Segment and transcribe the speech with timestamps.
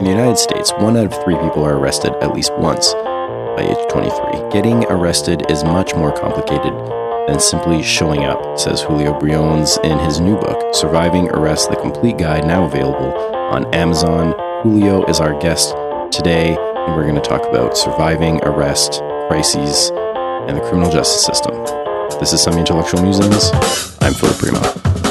[0.00, 3.66] In the United States, one out of three people are arrested at least once by
[3.68, 4.48] age 23.
[4.50, 6.72] Getting arrested is much more complicated
[7.28, 12.16] than simply showing up, says Julio Briones in his new book, Surviving Arrest The Complete
[12.16, 13.12] Guide, now available
[13.52, 14.32] on Amazon.
[14.62, 15.74] Julio is our guest
[16.10, 19.90] today, and we're going to talk about surviving arrest, crises,
[20.48, 21.54] and the criminal justice system.
[22.18, 23.50] This is Semi Intellectual Musings.
[24.00, 25.09] I'm Philip Primo.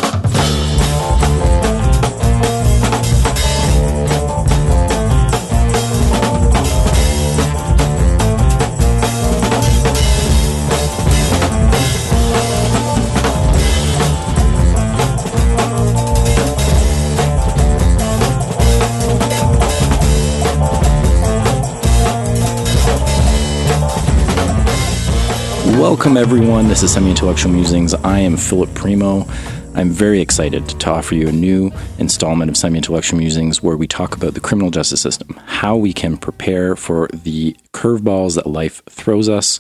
[25.90, 26.68] Welcome, everyone.
[26.68, 27.96] This is Semi Intellectual Musings.
[27.96, 29.26] I am Philip Primo.
[29.74, 33.88] I'm very excited to offer you a new installment of Semi Intellectual Musings where we
[33.88, 38.84] talk about the criminal justice system, how we can prepare for the curveballs that life
[38.88, 39.60] throws us,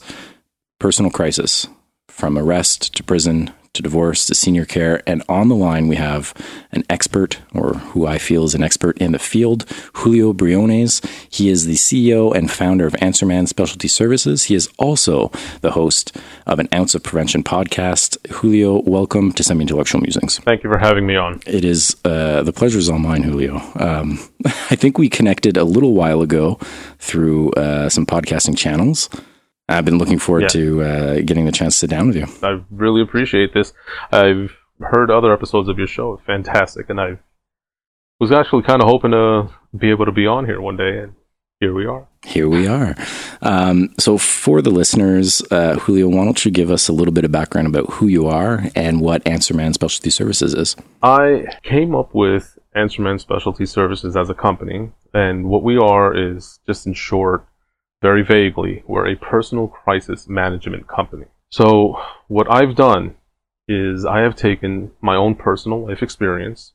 [0.77, 1.65] personal crisis,
[2.07, 5.01] from arrest to prison to divorce to senior care.
[5.07, 6.33] And on the line, we have
[6.71, 11.01] an expert, or who I feel is an expert in the field, Julio Briones.
[11.29, 14.45] He is the CEO and founder of Answerman Specialty Services.
[14.45, 18.17] He is also the host of an Ounce of Prevention podcast.
[18.29, 20.39] Julio, welcome to Semi Intellectual Musings.
[20.39, 21.41] Thank you for having me on.
[21.45, 23.61] It is uh, the pleasure is all mine, Julio.
[23.75, 26.59] Um, I think we connected a little while ago
[26.99, 29.09] through uh, some podcasting channels.
[29.69, 30.47] I've been looking forward yeah.
[30.47, 32.27] to uh, getting the chance to sit down with you.
[32.41, 33.73] I really appreciate this.
[34.11, 37.19] I've heard other episodes of your show, fantastic, and I
[38.19, 41.13] was actually kind of hoping to be able to be on here one day, and
[41.59, 42.07] here we are.
[42.25, 42.95] Here we are.
[43.41, 47.23] Um, so, for the listeners, uh, Julio, why don't you give us a little bit
[47.23, 50.75] of background about who you are and what Answerman Specialty Services is?
[51.03, 56.59] I came up with Answerman Specialty Services as a company, and what we are is
[56.65, 57.45] just in short
[58.01, 61.25] very vaguely, we're a personal crisis management company.
[61.51, 63.15] So, what I've done
[63.67, 66.73] is I have taken my own personal life experience,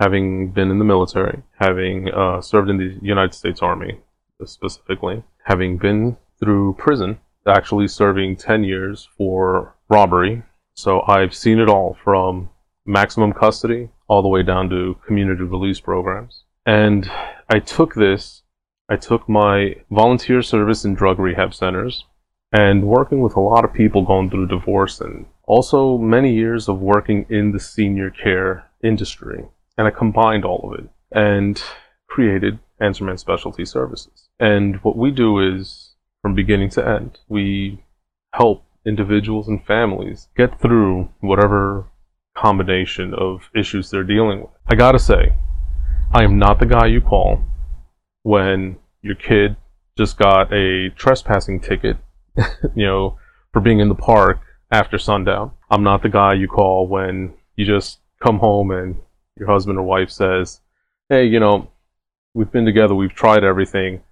[0.00, 4.00] having been in the military, having uh, served in the United States Army
[4.44, 10.42] specifically, having been through prison, actually serving 10 years for robbery.
[10.74, 12.50] So, I've seen it all from
[12.84, 16.44] maximum custody all the way down to community release programs.
[16.64, 17.10] And
[17.48, 18.42] I took this
[18.88, 22.04] I took my volunteer service in drug rehab centers
[22.52, 26.78] and working with a lot of people going through divorce and also many years of
[26.78, 29.44] working in the senior care industry.
[29.76, 31.60] And I combined all of it and
[32.08, 34.28] created Answerman Specialty Services.
[34.38, 37.82] And what we do is from beginning to end, we
[38.34, 41.86] help individuals and families get through whatever
[42.36, 44.50] combination of issues they're dealing with.
[44.68, 45.34] I gotta say,
[46.12, 47.42] I am not the guy you call
[48.26, 49.54] when your kid
[49.96, 51.96] just got a trespassing ticket,
[52.74, 53.16] you know,
[53.52, 54.40] for being in the park
[54.72, 55.52] after sundown.
[55.70, 58.96] I'm not the guy you call when you just come home and
[59.38, 60.60] your husband or wife says,
[61.08, 61.70] Hey, you know,
[62.34, 64.02] we've been together, we've tried everything.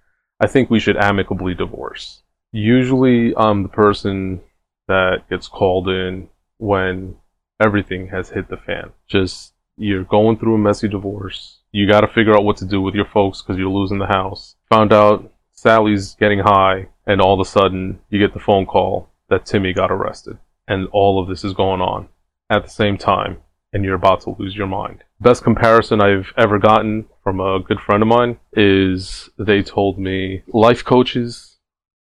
[0.40, 2.22] I think we should amicably divorce.
[2.52, 4.42] Usually I'm the person
[4.86, 7.16] that gets called in when
[7.60, 8.92] everything has hit the fan.
[9.08, 11.58] Just you're going through a messy divorce.
[11.74, 14.06] You got to figure out what to do with your folks because you're losing the
[14.06, 14.54] house.
[14.70, 19.08] Found out Sally's getting high, and all of a sudden you get the phone call
[19.28, 20.38] that Timmy got arrested.
[20.68, 22.10] And all of this is going on
[22.48, 23.38] at the same time,
[23.72, 25.02] and you're about to lose your mind.
[25.20, 30.44] Best comparison I've ever gotten from a good friend of mine is they told me
[30.46, 31.56] life coaches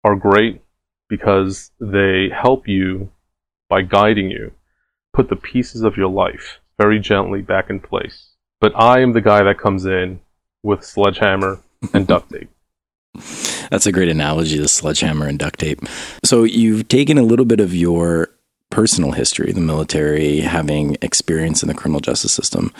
[0.05, 0.61] are great
[1.09, 3.11] because they help you
[3.71, 4.53] by guiding you
[5.15, 8.32] put the pieces of your life very gently back in place
[8.63, 10.21] but I am the guy that comes in
[10.63, 11.61] with sledgehammer
[11.93, 12.49] and duct tape.
[13.71, 15.81] That's a great analogy, the sledgehammer and duct tape.
[16.25, 18.29] So you've taken a little bit of your
[18.71, 22.73] personal history, the military, having experience in the criminal justice system,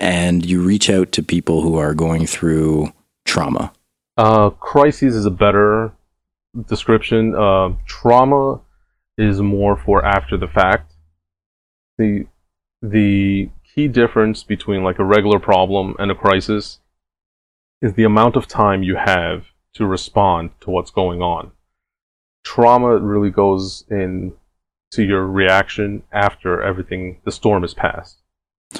[0.00, 2.92] and you reach out to people who are going through
[3.24, 3.72] trauma.
[4.16, 5.92] Uh, crises is a better
[6.66, 7.36] description.
[7.36, 8.60] Uh, trauma
[9.16, 10.94] is more for after the fact.
[11.96, 12.26] The
[12.82, 16.80] the key difference between like a regular problem and a crisis
[17.80, 21.52] is the amount of time you have to respond to what's going on.
[22.42, 24.32] Trauma really goes in
[24.90, 28.20] to your reaction after everything the storm has passed.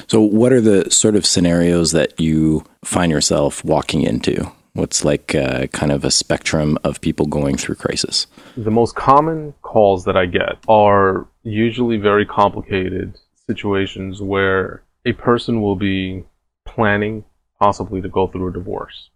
[0.08, 4.50] So what are the sort of scenarios that you find yourself walking into?
[4.72, 8.26] What's like uh, kind of a spectrum of people going through crisis?
[8.56, 13.16] The most common calls that I get are usually very complicated
[13.46, 16.24] situations where a person will be
[16.66, 17.24] planning
[17.58, 19.10] possibly to go through a divorce.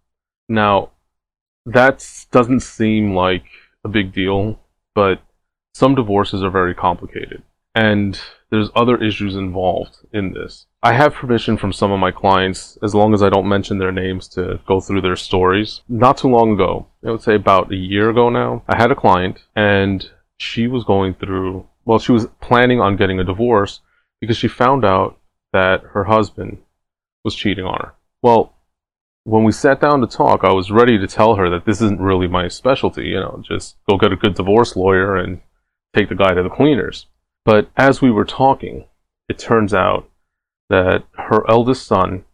[0.49, 0.91] Now,
[1.65, 3.45] that doesn't seem like
[3.83, 4.59] a big deal,
[4.95, 5.21] but
[5.73, 7.43] some divorces are very complicated.
[7.75, 8.19] And
[8.51, 10.67] there's other issues involved in this.
[10.83, 13.91] I have permission from some of my clients, as long as I don't mention their
[13.91, 15.81] names, to go through their stories.
[15.87, 18.95] Not too long ago, I would say about a year ago now, I had a
[18.95, 20.07] client and
[20.37, 23.79] she was going through, well, she was planning on getting a divorce
[24.21, 25.17] because she found out
[25.53, 26.57] that her husband
[27.23, 27.93] was cheating on her.
[28.21, 28.53] Well,
[29.23, 32.01] when we sat down to talk, I was ready to tell her that this isn't
[32.01, 35.39] really my specialty, you know, just go get a good divorce lawyer and
[35.95, 37.05] take the guy to the cleaners.
[37.45, 38.85] But as we were talking,
[39.29, 40.09] it turns out
[40.69, 42.25] that her eldest son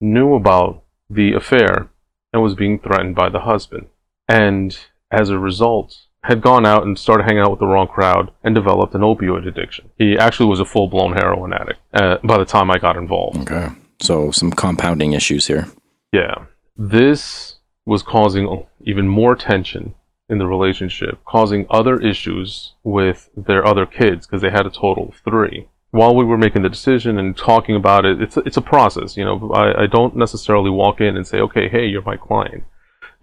[0.00, 1.88] knew about the affair
[2.32, 3.86] and was being threatened by the husband.
[4.28, 4.76] And
[5.10, 8.54] as a result, had gone out and started hanging out with the wrong crowd and
[8.54, 9.90] developed an opioid addiction.
[9.96, 13.50] He actually was a full blown heroin addict uh, by the time I got involved.
[13.50, 13.68] Okay.
[14.00, 15.66] So some compounding issues here.
[16.12, 16.46] Yeah.
[16.76, 19.94] This was causing even more tension
[20.28, 25.08] in the relationship, causing other issues with their other kids because they had a total
[25.10, 25.68] of three.
[25.92, 29.16] While we were making the decision and talking about it, it's a, it's a process.
[29.16, 32.64] You know, I, I don't necessarily walk in and say, okay, hey, you're my client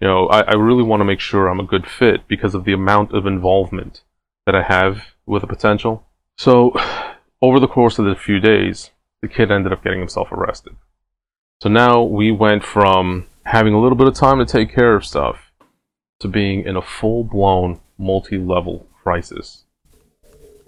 [0.00, 2.64] you know, I, I really want to make sure I'm a good fit because of
[2.64, 4.02] the amount of involvement
[4.46, 6.06] that I have with a potential.
[6.36, 6.72] So,
[7.42, 8.90] over the course of the few days,
[9.22, 10.76] the kid ended up getting himself arrested.
[11.62, 15.04] So now we went from having a little bit of time to take care of
[15.04, 15.50] stuff
[16.20, 19.64] to being in a full blown multi level crisis.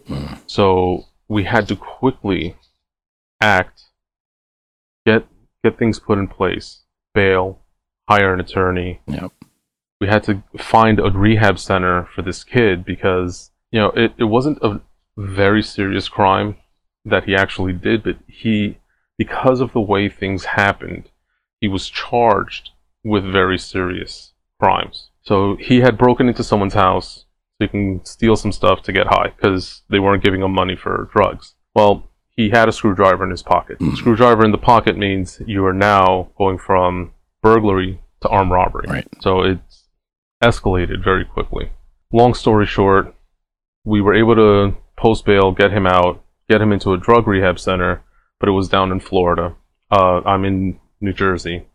[0.08, 0.38] Mm.
[0.46, 2.56] So we had to quickly
[3.40, 3.82] act,
[5.04, 5.26] get
[5.62, 6.82] get things put in place,
[7.12, 7.60] bail,
[8.08, 9.00] hire an attorney.
[9.06, 9.32] Yep.
[10.00, 14.24] We had to find a rehab center for this kid because, you know, it, it
[14.24, 14.80] wasn't a
[15.16, 16.56] very serious crime
[17.04, 18.78] that he actually did, but he,
[19.16, 21.10] because of the way things happened,
[21.60, 22.70] he was charged
[23.02, 25.10] with very serious crimes.
[25.22, 27.24] So he had broken into someone's house
[27.58, 30.76] so he can steal some stuff to get high because they weren't giving him money
[30.76, 31.54] for drugs.
[31.74, 33.78] Well, he had a screwdriver in his pocket.
[33.78, 33.96] Mm-hmm.
[33.96, 37.12] Screwdriver in the pocket means you are now going from
[37.46, 38.86] burglary to armed robbery.
[38.88, 39.08] Right.
[39.20, 39.84] So it's
[40.42, 41.70] escalated very quickly.
[42.12, 43.14] Long story short,
[43.84, 47.58] we were able to post bail, get him out, get him into a drug rehab
[47.60, 48.02] center,
[48.40, 49.54] but it was down in Florida.
[49.90, 51.66] Uh, I'm in New Jersey,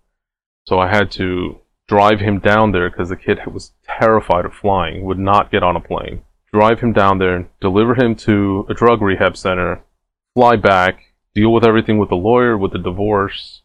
[0.67, 5.03] so I had to drive him down there because the kid was terrified of flying,
[5.03, 6.23] would not get on a plane.
[6.53, 9.81] Drive him down there, deliver him to a drug rehab center,
[10.33, 13.60] fly back, deal with everything with the lawyer, with the divorce,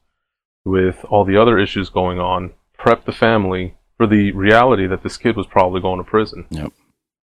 [0.66, 5.16] with all the other issues going on, prep the family for the reality that this
[5.16, 6.44] kid was probably going to prison.
[6.50, 6.72] Yep.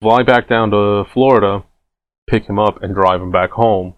[0.01, 1.65] Fly back down to Florida,
[2.31, 3.95] pick him up, and drive him back home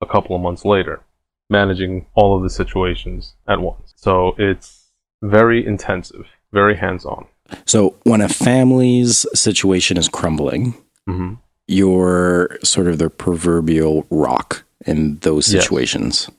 [0.00, 1.02] a couple of months later,
[1.50, 3.92] managing all of the situations at once.
[3.96, 4.88] So it's
[5.22, 7.26] very intensive, very hands on.
[7.66, 10.72] So when a family's situation is crumbling,
[11.06, 11.34] mm-hmm.
[11.66, 16.30] you're sort of the proverbial rock in those situations.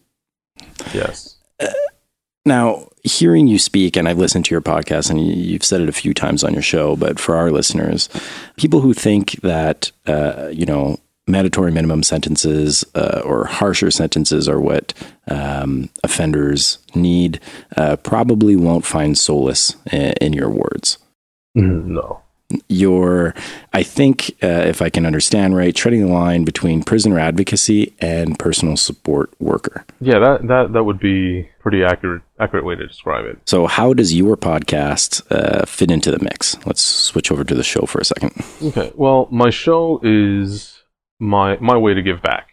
[0.93, 0.93] Yes.
[0.93, 1.37] yes.
[1.59, 1.90] Uh,
[2.45, 5.93] now, hearing you speak, and I've listened to your podcast, and you've said it a
[5.93, 8.09] few times on your show, but for our listeners,
[8.57, 10.97] people who think that, uh, you know,
[11.27, 14.93] mandatory minimum sentences uh, or harsher sentences are what
[15.27, 17.39] um, offenders need
[17.77, 20.97] uh, probably won't find solace in, in your words.
[21.53, 22.21] No
[22.67, 23.33] you're,
[23.73, 28.37] I think, uh, if I can understand right, treading the line between prisoner advocacy and
[28.37, 29.85] personal support worker.
[29.99, 33.39] Yeah, that that that would be pretty accurate accurate way to describe it.
[33.45, 36.57] So, how does your podcast uh, fit into the mix?
[36.65, 38.33] Let's switch over to the show for a second.
[38.63, 38.91] Okay.
[38.95, 40.81] Well, my show is
[41.19, 42.49] my my way to give back.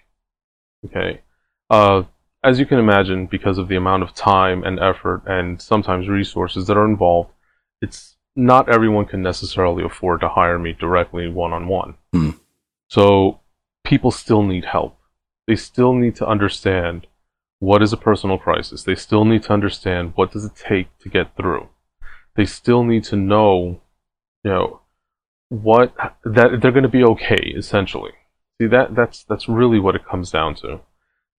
[0.84, 1.20] Okay.
[1.70, 2.04] Uh,
[2.44, 6.66] as you can imagine, because of the amount of time and effort and sometimes resources
[6.66, 7.30] that are involved,
[7.80, 11.94] it's not everyone can necessarily afford to hire me directly one on one.
[12.88, 13.40] So
[13.84, 14.96] people still need help.
[15.48, 17.08] They still need to understand
[17.58, 18.84] what is a personal crisis.
[18.84, 21.68] They still need to understand what does it take to get through.
[22.36, 23.80] They still need to know,
[24.44, 24.80] you know,
[25.48, 28.12] what that they're going to be okay essentially.
[28.60, 30.80] See that that's that's really what it comes down to.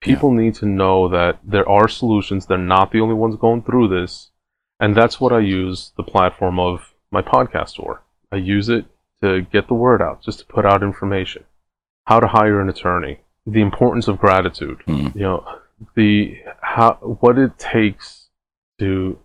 [0.02, 0.42] People yeah.
[0.42, 2.46] need to know that there are solutions.
[2.46, 4.32] They're not the only ones going through this.
[4.82, 8.02] And that's what I use the platform of my podcast for.
[8.32, 8.86] I use it
[9.22, 11.44] to get the word out, just to put out information.
[12.06, 15.14] How to hire an attorney, the importance of gratitude, mm.
[15.14, 15.46] you know,
[15.96, 18.28] the how what it takes
[18.80, 19.20] to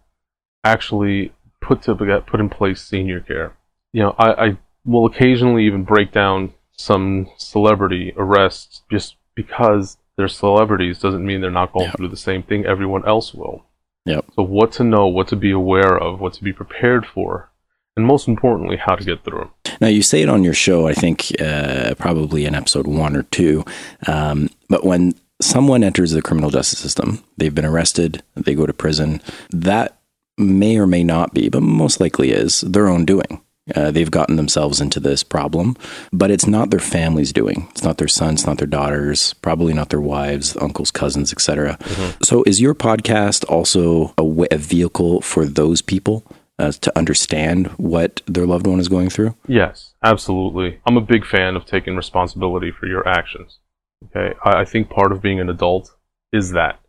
[0.63, 1.95] actually put to
[2.27, 3.57] put in place senior care.
[3.93, 10.29] You know, I, I will occasionally even break down some celebrity arrests just because they're
[10.29, 13.65] celebrities doesn't mean they're not going through the same thing everyone else will.
[14.07, 14.27] Yep.
[14.37, 17.51] So, what to know, what to be aware of, what to be prepared for,
[17.97, 19.39] and most importantly, how to get through.
[19.39, 19.51] them.
[19.81, 23.23] Now, you say it on your show, I think uh, probably in episode one or
[23.25, 23.65] two,
[24.07, 28.73] um, but when someone enters the criminal justice system, they've been arrested, they go to
[28.73, 29.21] prison,
[29.51, 29.99] that
[30.39, 33.41] may or may not be, but most likely is their own doing.
[33.75, 35.75] Uh, they've gotten themselves into this problem,
[36.13, 37.67] but it's not their family's doing.
[37.71, 41.79] It's not their sons, not their daughters, probably not their wives, uncles, cousins, etc.
[41.81, 42.23] Mm-hmm.
[42.23, 46.27] So, is your podcast also a vehicle for those people
[46.59, 49.35] uh, to understand what their loved one is going through?
[49.47, 50.81] Yes, absolutely.
[50.87, 53.59] I'm a big fan of taking responsibility for your actions.
[54.07, 55.95] Okay, I, I think part of being an adult
[56.33, 56.81] is that,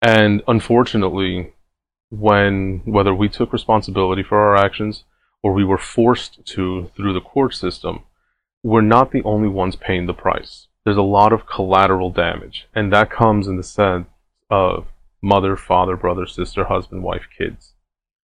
[0.00, 1.52] and unfortunately,
[2.10, 5.04] when whether we took responsibility for our actions
[5.42, 8.04] or we were forced to through the court system,
[8.62, 10.68] we're not the only ones paying the price.
[10.84, 14.06] There's a lot of collateral damage, and that comes in the sense
[14.50, 14.86] of
[15.20, 17.74] mother, father, brother, sister, husband, wife, kids,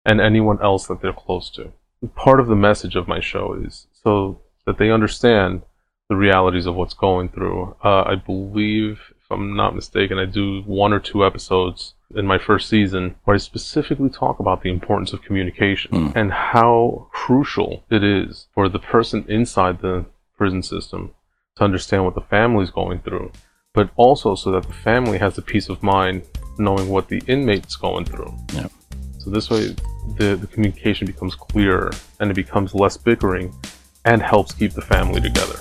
[0.05, 1.73] and anyone else that they're close to.
[2.15, 5.63] Part of the message of my show is so that they understand
[6.09, 7.77] the realities of what's going through.
[7.85, 12.39] Uh, I believe, if I'm not mistaken, I do one or two episodes in my
[12.39, 16.13] first season where I specifically talk about the importance of communication mm.
[16.17, 21.15] and how crucial it is for the person inside the prison system
[21.57, 23.33] to understand what the family is going through,
[23.75, 26.23] but also so that the family has the peace of mind
[26.59, 28.35] knowing what the inmate's going through.
[28.55, 28.69] Yeah.
[29.29, 29.77] So this way,
[30.17, 33.55] the, the communication becomes clearer and it becomes less bickering
[34.07, 35.61] and helps keep the family together.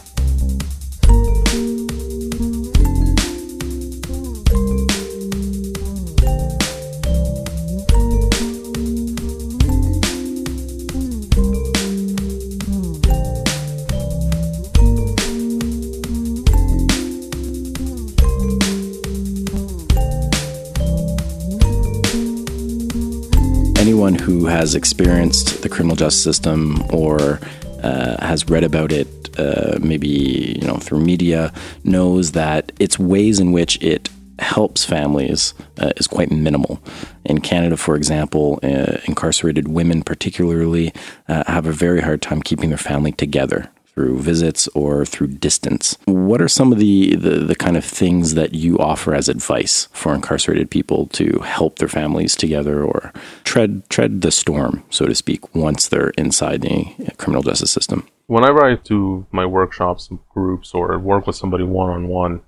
[24.48, 27.40] Has experienced the criminal justice system or
[27.84, 29.08] uh, has read about it,
[29.40, 35.54] uh, maybe you know through media, knows that its ways in which it helps families
[35.80, 36.82] uh, is quite minimal.
[37.26, 40.94] In Canada, for example, uh, incarcerated women particularly
[41.28, 45.98] uh, have a very hard time keeping their family together through visits or through distance.
[46.06, 49.88] What are some of the, the, the, kind of things that you offer as advice
[49.92, 53.12] for incarcerated people to help their families together or
[53.44, 58.08] tread tread the storm, so to speak, once they're inside the uh, criminal justice system?
[58.28, 62.42] Whenever I do my workshops, groups, or work with somebody one on one,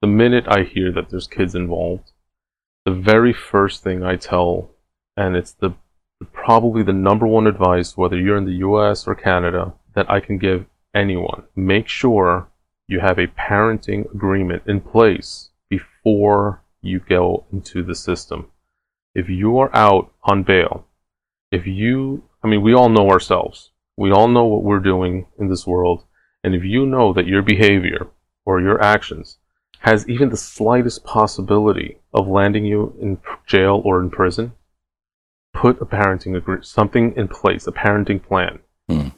[0.00, 2.10] the minute I hear that there's kids involved,
[2.84, 4.70] the very first thing I tell,
[5.16, 5.70] and it's the
[6.32, 10.38] probably the number one advice, whether you're in the US or Canada, that I can
[10.38, 12.48] give anyone, make sure
[12.88, 18.46] you have a parenting agreement in place before you go into the system.
[19.14, 20.86] If you are out on bail,
[21.50, 23.70] if you, I mean, we all know ourselves.
[23.96, 26.04] We all know what we're doing in this world.
[26.44, 28.08] And if you know that your behavior
[28.44, 29.38] or your actions
[29.80, 34.52] has even the slightest possibility of landing you in jail or in prison,
[35.54, 38.58] put a parenting agreement, something in place, a parenting plan.
[38.88, 39.08] Hmm.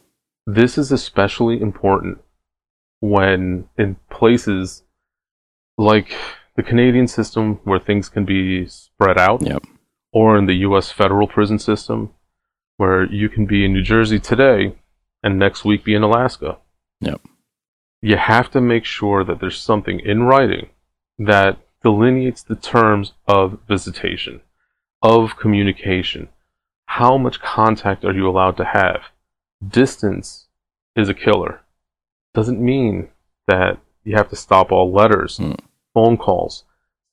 [0.51, 2.23] This is especially important
[3.01, 4.83] when in places
[5.77, 6.17] like
[6.57, 9.63] the Canadian system where things can be spread out, yep.
[10.11, 12.15] or in the US federal prison system
[12.79, 14.75] where you can be in New Jersey today
[15.23, 16.57] and next week be in Alaska.
[17.03, 17.21] Yep.
[18.01, 20.71] You have to make sure that there's something in writing
[21.19, 24.41] that delineates the terms of visitation,
[25.03, 26.31] of communication.
[26.87, 29.03] How much contact are you allowed to have?
[29.67, 30.47] Distance
[30.97, 31.61] is a killer.
[32.35, 33.09] Doesn't mean
[33.47, 35.59] that you have to stop all letters, mm.
[35.95, 36.65] phone calls.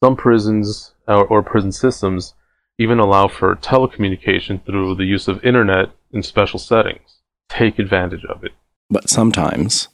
[0.04, 2.34] Some prisons or, or prison systems
[2.78, 7.20] even allow for telecommunication through the use of internet in special settings.
[7.50, 8.52] Take advantage of it.
[8.90, 9.88] But sometimes,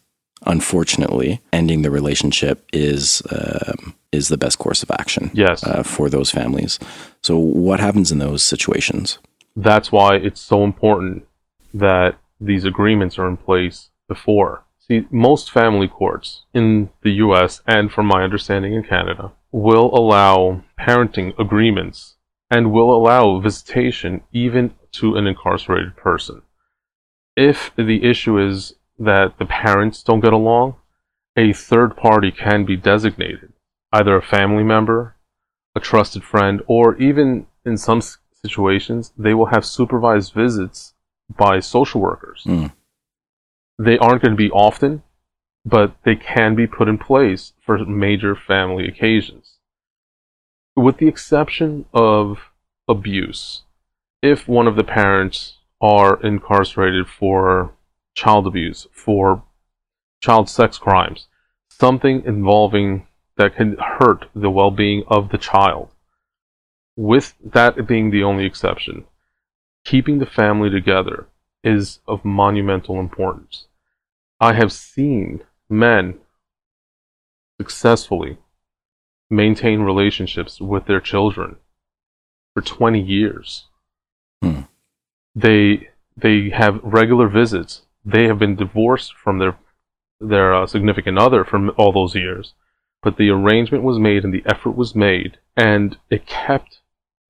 [0.45, 3.73] unfortunately, ending the relationship is uh,
[4.11, 5.31] is the best course of action.
[5.33, 5.63] Yes.
[5.63, 6.79] Uh, for those families.
[7.21, 9.19] So, what happens in those situations?
[9.55, 11.25] That's why it's so important
[11.73, 14.65] that these agreements are in place before.
[14.79, 20.63] See, most family courts in the US, and from my understanding in Canada, will allow
[20.79, 22.15] parenting agreements
[22.49, 26.41] and will allow visitation even to an incarcerated person.
[27.37, 30.75] If the issue is that the parents don't get along,
[31.37, 33.53] a third party can be designated,
[33.93, 35.15] either a family member,
[35.75, 38.01] a trusted friend, or even in some
[38.43, 40.93] situations, they will have supervised visits
[41.37, 42.43] by social workers.
[42.45, 42.71] Mm.
[43.77, 45.03] They aren't going to be often,
[45.65, 49.57] but they can be put in place for major family occasions.
[50.75, 52.37] With the exception of
[52.87, 53.63] abuse,
[54.21, 57.73] if one of the parents are incarcerated for
[58.13, 59.43] child abuse, for
[60.21, 61.27] child sex crimes,
[61.69, 63.07] something involving
[63.37, 65.89] that can hurt the well being of the child,
[66.95, 69.05] with that being the only exception,
[69.83, 71.27] keeping the family together
[71.63, 73.67] is of monumental importance.
[74.39, 76.19] I have seen men
[77.59, 78.37] successfully
[79.29, 81.57] maintain relationships with their children
[82.53, 83.67] for 20 years.
[84.41, 84.61] Hmm.
[85.35, 87.83] They they have regular visits.
[88.03, 89.57] They have been divorced from their
[90.19, 92.53] their uh, significant other for all those years,
[93.01, 96.79] but the arrangement was made and the effort was made, and it kept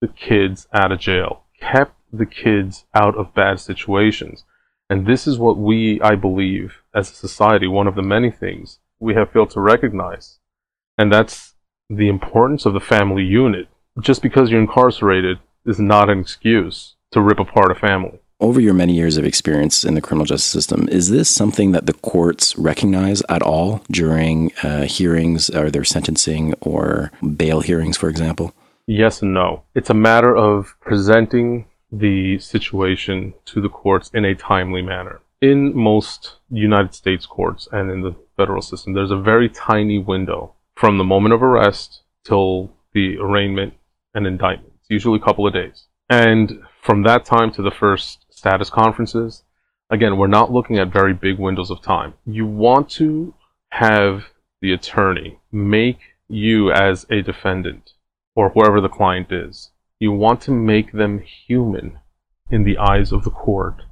[0.02, 4.44] the kids out of jail, kept the kids out of bad situations.
[4.90, 8.80] And this is what we, I believe, as a society, one of the many things
[9.00, 10.40] we have failed to recognize.
[10.98, 11.56] And that's
[11.90, 13.68] the importance of the family unit.
[14.00, 18.20] Just because you're incarcerated is not an excuse to rip apart a family.
[18.40, 21.86] Over your many years of experience in the criminal justice system, is this something that
[21.86, 28.10] the courts recognize at all during uh, hearings or their sentencing or bail hearings, for
[28.10, 28.54] example?
[28.88, 29.64] Yes and no.
[29.76, 35.22] It's a matter of presenting the situation to the courts in a timely manner.
[35.42, 40.54] In most United States courts and in the federal system, there's a very tiny window
[40.76, 43.74] from the moment of arrest till the arraignment
[44.14, 44.74] and indictment.
[44.82, 45.86] It's usually a couple of days.
[46.10, 49.44] And from that time to the first status conferences,
[49.90, 52.14] again, we're not looking at very big windows of time.
[52.26, 53.34] You want to
[53.70, 54.26] have
[54.62, 57.94] the attorney make you as a defendant
[58.36, 59.71] or whoever the client is
[60.02, 62.00] you want to make them human
[62.50, 63.84] in the eyes of the court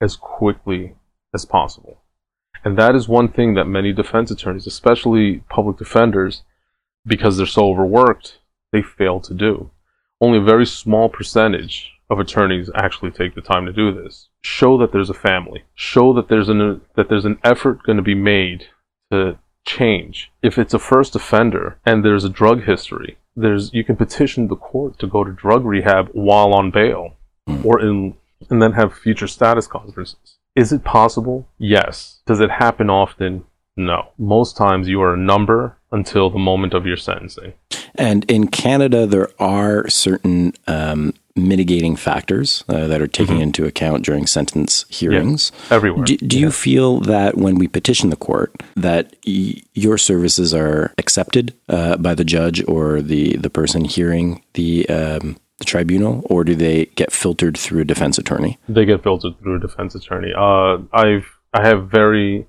[0.00, 0.94] as quickly
[1.34, 1.98] as possible.
[2.64, 6.44] And that is one thing that many defense attorneys, especially public defenders,
[7.04, 8.38] because they're so overworked,
[8.72, 9.70] they fail to do.
[10.20, 14.28] Only a very small percentage of attorneys actually take the time to do this.
[14.42, 15.64] Show that there's a family.
[15.74, 18.66] Show that there's an that there's an effort going to be made
[19.10, 20.30] to change.
[20.42, 24.56] If it's a first offender and there's a drug history, there's you can petition the
[24.56, 27.16] court to go to drug rehab while on bail
[27.48, 27.64] mm.
[27.64, 28.16] or in
[28.48, 30.38] and then have future status conferences.
[30.56, 31.48] Is it possible?
[31.58, 32.20] Yes.
[32.26, 33.44] Does it happen often?
[33.76, 34.08] No.
[34.18, 37.52] Most times you are a number until the moment of your sentencing.
[37.94, 41.14] And in Canada, there are certain um,
[41.48, 43.42] mitigating factors uh, that are taken mm-hmm.
[43.42, 45.52] into account during sentence hearings.
[45.68, 46.04] Yeah, everywhere.
[46.04, 46.46] Do, do yeah.
[46.46, 51.96] you feel that when we petition the court, that y- your services are accepted uh,
[51.96, 56.86] by the judge or the, the person hearing the um, the tribunal, or do they
[56.96, 58.58] get filtered through a defense attorney?
[58.68, 60.32] They get filtered through a defense attorney.
[60.34, 62.46] Uh, I've I have very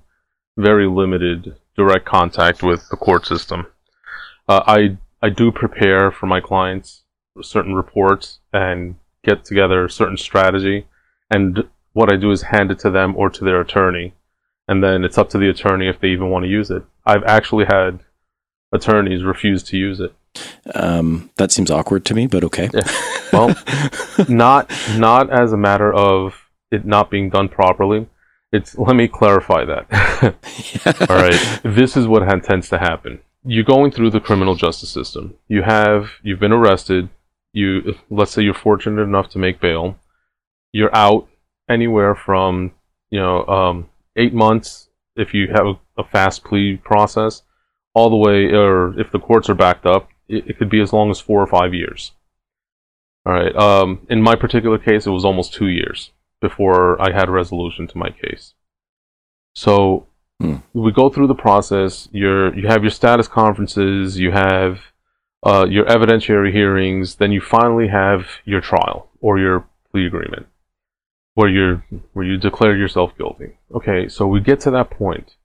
[0.56, 3.66] very limited direct contact with the court system.
[4.48, 7.01] Uh, I I do prepare for my clients
[7.40, 10.86] certain reports and get together a certain strategy.
[11.30, 14.14] And what I do is hand it to them or to their attorney.
[14.68, 16.84] And then it's up to the attorney if they even want to use it.
[17.04, 18.00] I've actually had
[18.72, 20.14] attorneys refuse to use it.
[20.74, 22.70] Um, that seems awkward to me, but okay.
[22.72, 22.88] Yeah.
[23.32, 23.54] Well,
[24.28, 28.08] not not as a matter of it not being done properly.
[28.50, 29.86] It's let me clarify that.
[30.86, 31.06] yeah.
[31.10, 33.20] All right, this is what tends to happen.
[33.44, 35.34] You're going through the criminal justice system.
[35.48, 37.10] You have you've been arrested
[37.52, 39.98] you let's say you're fortunate enough to make bail,
[40.72, 41.28] you're out
[41.68, 42.72] anywhere from
[43.10, 45.66] you know um, eight months if you have
[45.98, 47.42] a, fast plea process,
[47.94, 50.92] all the way, or if the courts are backed up, it, it could be as
[50.92, 52.12] long as four or five years.
[53.24, 53.54] All right.
[53.54, 56.10] Um, in my particular case, it was almost two years
[56.40, 58.54] before I had a resolution to my case.
[59.54, 60.06] So
[60.40, 60.56] hmm.
[60.72, 62.08] we go through the process.
[62.10, 64.18] You're you have your status conferences.
[64.18, 64.80] You have
[65.42, 70.46] uh, your evidentiary hearings, then you finally have your trial or your plea agreement,
[71.34, 73.58] where you where you declare yourself guilty.
[73.74, 75.36] Okay, so we get to that point.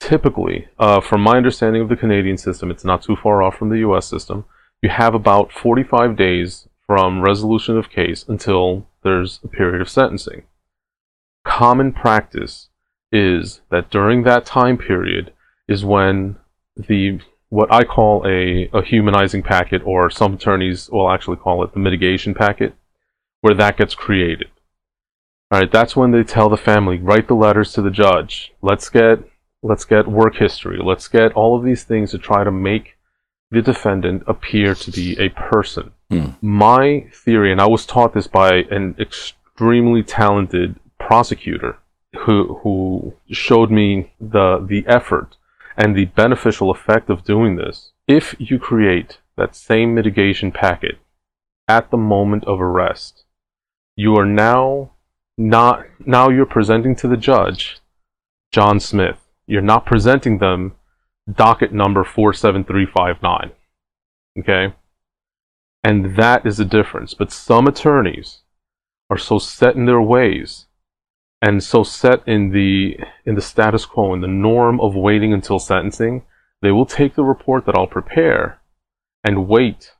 [0.00, 3.68] Typically, uh, from my understanding of the Canadian system, it's not too far off from
[3.68, 4.06] the U.S.
[4.06, 4.44] system.
[4.80, 10.44] You have about 45 days from resolution of case until there's a period of sentencing.
[11.44, 12.68] Common practice
[13.10, 15.32] is that during that time period
[15.66, 16.36] is when
[16.76, 21.72] the what I call a, a humanizing packet, or some attorneys will actually call it
[21.72, 22.74] the mitigation packet,
[23.40, 24.48] where that gets created.
[25.50, 28.52] All right, that's when they tell the family, write the letters to the judge.
[28.60, 29.20] Let's get
[29.62, 30.78] let's get work history.
[30.82, 32.96] Let's get all of these things to try to make
[33.50, 35.92] the defendant appear to be a person.
[36.10, 36.30] Hmm.
[36.42, 41.78] My theory, and I was taught this by an extremely talented prosecutor
[42.14, 45.37] who who showed me the the effort
[45.78, 50.98] and the beneficial effect of doing this, if you create that same mitigation packet
[51.68, 53.24] at the moment of arrest.
[53.96, 54.92] You are now
[55.36, 57.78] not now you're presenting to the judge
[58.50, 59.20] John Smith.
[59.46, 60.74] You're not presenting them
[61.32, 63.52] docket number 47359.
[64.40, 64.74] Okay?
[65.84, 67.14] And that is the difference.
[67.14, 68.40] But some attorneys
[69.10, 70.66] are so set in their ways
[71.40, 75.58] and so set in the in the status quo in the norm of waiting until
[75.58, 76.24] sentencing,
[76.62, 78.60] they will take the report that I'll prepare
[79.24, 79.92] and wait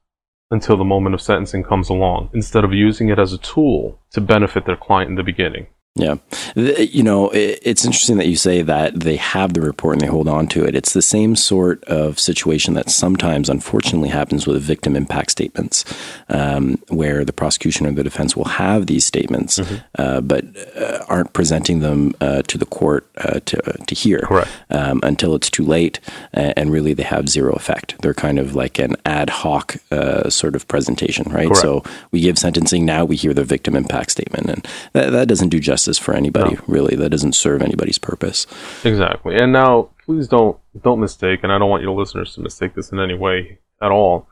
[0.50, 4.20] until the moment of sentencing comes along instead of using it as a tool to
[4.20, 5.66] benefit their client in the beginning.
[5.94, 6.16] Yeah.
[6.54, 10.28] You know, it's interesting that you say that they have the report and they hold
[10.28, 10.76] on to it.
[10.76, 15.84] It's the same sort of situation that sometimes, unfortunately, happens with victim impact statements,
[16.28, 19.76] um, where the prosecution or the defense will have these statements, mm-hmm.
[19.98, 20.44] uh, but
[20.76, 25.50] uh, aren't presenting them uh, to the court uh, to, to hear um, until it's
[25.50, 25.98] too late.
[26.32, 28.00] And really, they have zero effect.
[28.02, 31.48] They're kind of like an ad hoc uh, sort of presentation, right?
[31.48, 31.60] Correct.
[31.60, 34.48] So we give sentencing, now we hear the victim impact statement.
[34.48, 36.60] And that, that doesn't do justice justice for anybody, no.
[36.66, 36.96] really.
[36.96, 38.46] That doesn't serve anybody's purpose.
[38.84, 39.36] Exactly.
[39.36, 42.90] And now, please don't don't mistake, and I don't want your listeners to mistake this
[42.90, 44.26] in any way at all.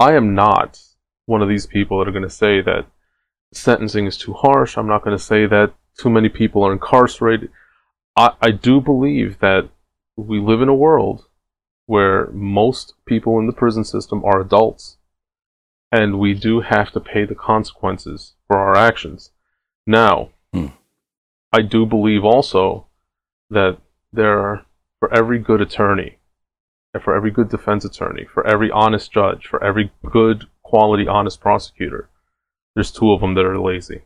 [0.00, 0.80] I am not
[1.26, 2.86] one of these people that are going to say that
[3.52, 4.78] sentencing is too harsh.
[4.78, 7.50] I'm not going to say that too many people are incarcerated.
[8.16, 9.68] I, I do believe that
[10.16, 11.26] we live in a world
[11.84, 14.96] where most people in the prison system are adults,
[15.92, 19.30] and we do have to pay the consequences for our actions.
[19.86, 20.30] Now.
[21.56, 22.86] I do believe also
[23.48, 23.78] that
[24.12, 24.66] there are,
[25.00, 26.18] for every good attorney,
[26.92, 31.40] and for every good defense attorney, for every honest judge, for every good quality honest
[31.40, 32.10] prosecutor,
[32.74, 34.02] there's two of them that are lazy.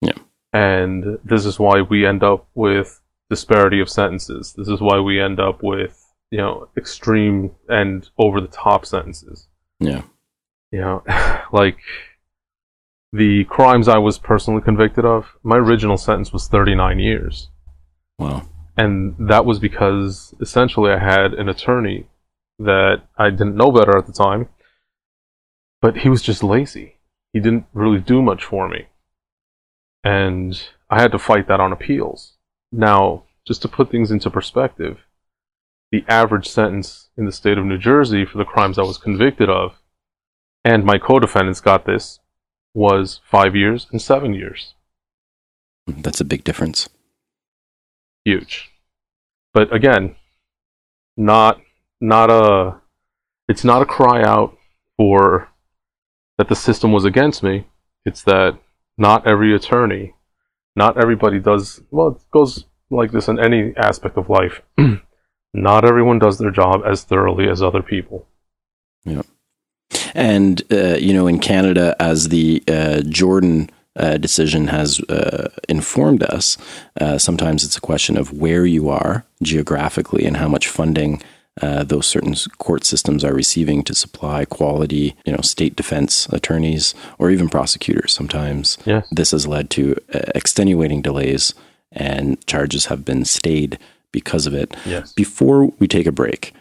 [0.00, 0.18] Yeah.
[0.52, 4.54] And this is why we end up with disparity of sentences.
[4.56, 9.48] This is why we end up with, you know, extreme and over the top sentences.
[9.80, 10.02] Yeah.
[10.70, 11.02] You know,
[11.52, 11.78] like
[13.12, 17.50] the crimes I was personally convicted of, my original sentence was 39 years.
[18.18, 18.48] Wow.
[18.76, 22.08] And that was because essentially I had an attorney
[22.58, 24.48] that I didn't know better at the time,
[25.80, 26.96] but he was just lazy.
[27.32, 28.86] He didn't really do much for me.
[30.04, 32.34] And I had to fight that on appeals.
[32.70, 34.98] Now, just to put things into perspective,
[35.92, 39.48] the average sentence in the state of New Jersey for the crimes I was convicted
[39.48, 39.76] of,
[40.64, 42.18] and my co defendants got this,
[42.76, 44.74] was five years and seven years.
[45.86, 46.88] That's a big difference.
[48.24, 48.70] Huge.
[49.54, 50.14] But again,
[51.16, 51.60] not
[52.00, 52.76] not a
[53.48, 54.58] it's not a cry out
[54.98, 55.48] for
[56.36, 57.66] that the system was against me.
[58.04, 58.58] It's that
[58.98, 60.14] not every attorney,
[60.74, 64.60] not everybody does well it goes like this in any aspect of life.
[65.54, 68.26] not everyone does their job as thoroughly as other people.
[69.04, 69.22] Yeah.
[70.16, 76.22] And, uh, you know, in Canada, as the uh, Jordan uh, decision has uh, informed
[76.22, 76.56] us,
[76.98, 81.22] uh, sometimes it's a question of where you are geographically and how much funding.
[81.62, 86.94] Uh, those certain court systems are receiving to supply quality, you know, state defense attorneys
[87.18, 88.12] or even prosecutors.
[88.12, 89.08] Sometimes yes.
[89.10, 89.96] this has led to
[90.34, 91.54] extenuating delays,
[91.92, 93.78] and charges have been stayed
[94.12, 94.76] because of it.
[94.84, 95.12] Yes.
[95.12, 96.52] Before we take a break,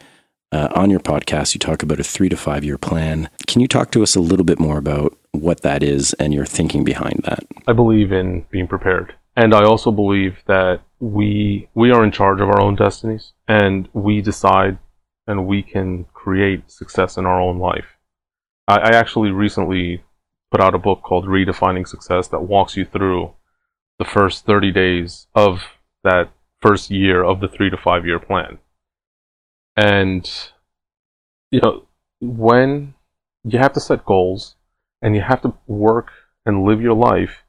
[0.55, 3.29] uh, on your podcast, you talk about a three to five year plan.
[3.45, 6.45] Can you talk to us a little bit more about what that is and your
[6.45, 7.45] thinking behind that?
[7.67, 9.13] I believe in being prepared.
[9.35, 13.89] And I also believe that we we are in charge of our own destinies and
[13.91, 14.77] we decide
[15.27, 17.97] and we can create success in our own life.
[18.67, 20.03] I, I actually recently
[20.51, 23.33] put out a book called Redefining Success that walks you through
[23.99, 25.63] the first 30 days of
[26.03, 28.59] that first year of the three to five year plan.
[29.75, 30.29] And,
[31.51, 31.87] you know,
[32.21, 32.93] when
[33.43, 34.55] you have to set goals
[35.01, 36.11] and you have to work
[36.45, 37.43] and live your life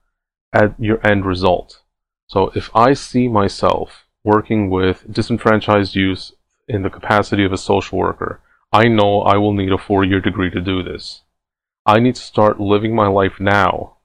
[0.53, 1.83] at your end result.
[2.29, 6.33] So if I see myself working with disenfranchised youth
[6.69, 8.41] in the capacity of a social worker,
[8.73, 11.23] I know I will need a four year degree to do this.
[11.85, 13.97] I need to start living my life now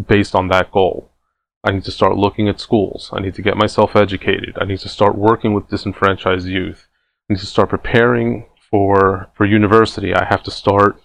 [0.00, 1.10] based on that goal.
[1.64, 3.10] I need to start looking at schools.
[3.12, 4.56] I need to get myself educated.
[4.58, 6.86] I need to start working with disenfranchised youth
[7.30, 10.14] need to start preparing for for university.
[10.14, 11.00] I have to start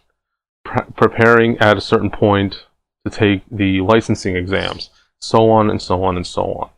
[0.63, 2.65] pre- preparing at a certain point
[3.05, 6.69] to take the licensing exams, so on and so on and so on.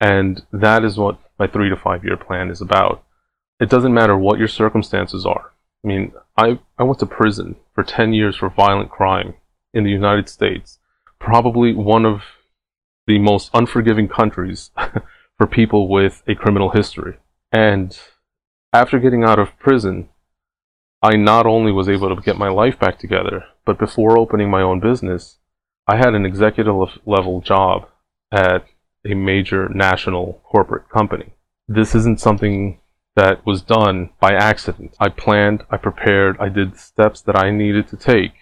[0.00, 3.04] And that is what my three to five year plan is about.
[3.60, 5.52] It doesn't matter what your circumstances are.
[5.84, 9.34] I mean, I, I went to prison for 10 years for violent crime
[9.72, 10.78] in the United States,
[11.20, 12.22] probably one of
[13.06, 14.70] the most unforgiving countries
[15.38, 17.18] for people with a criminal history.
[17.52, 17.96] And
[18.74, 20.08] after getting out of prison,
[21.00, 24.62] I not only was able to get my life back together, But before opening my
[24.62, 25.38] own business,
[25.86, 26.74] I had an executive
[27.06, 27.88] level job
[28.32, 28.66] at
[29.06, 31.32] a major national corporate company.
[31.68, 32.80] This isn't something
[33.16, 34.96] that was done by accident.
[34.98, 38.32] I planned, I prepared, I did steps that I needed to take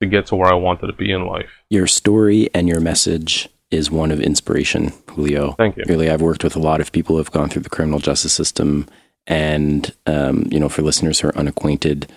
[0.00, 1.50] to get to where I wanted to be in life.
[1.70, 5.52] Your story and your message is one of inspiration, Julio.
[5.52, 5.84] Thank you.
[5.88, 8.32] Really, I've worked with a lot of people who have gone through the criminal justice
[8.32, 8.86] system.
[9.26, 12.10] And, um, you know, for listeners who are unacquainted,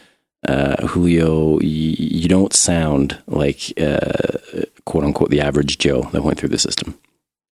[0.48, 6.40] uh, Julio, y- you don't sound like, uh, quote unquote, the average Joe that went
[6.40, 6.98] through the system.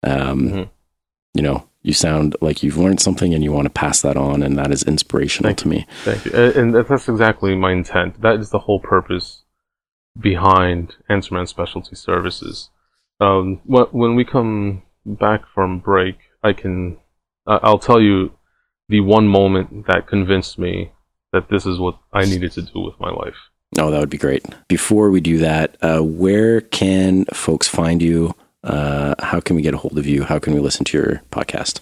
[0.04, 0.64] Um, mm-hmm.
[1.34, 4.44] You know, you sound like you've learned something and you want to pass that on,
[4.44, 5.88] and that is inspirational Thank to me.
[6.04, 6.32] Thank you.
[6.34, 8.22] And that's exactly my intent.
[8.22, 9.44] That is the whole purpose
[10.20, 12.70] behind Answerman Specialty Services.
[13.20, 16.98] Um, when we come back from break, I can,
[17.46, 18.37] I'll tell you
[18.90, 20.92] the one moment that convinced me
[21.34, 23.36] that this is what I needed to do with my life.
[23.78, 24.46] Oh, that would be great.
[24.68, 28.34] Before we do that, uh, where can folks find you?
[28.64, 30.24] Uh, how can we get a hold of you?
[30.24, 31.82] How can we listen to your podcast?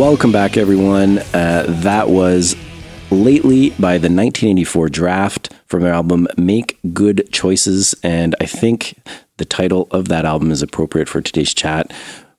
[0.07, 1.19] Welcome back, everyone.
[1.35, 2.55] Uh, that was
[3.11, 7.93] Lately by the 1984 Draft from their album Make Good Choices.
[8.05, 8.97] And I think
[9.39, 11.93] the title of that album is appropriate for today's chat.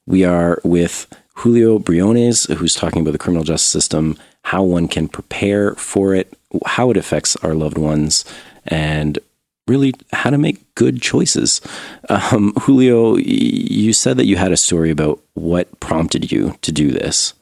[0.05, 5.09] We are with Julio Briones, who's talking about the criminal justice system, how one can
[5.09, 6.33] prepare for it,
[6.65, 8.23] how it affects our loved ones,
[8.65, 9.19] and
[9.67, 11.59] really how to make good choices.
[12.07, 16.91] Um, Julio, you said that you had a story about what prompted you to do
[16.91, 17.33] this.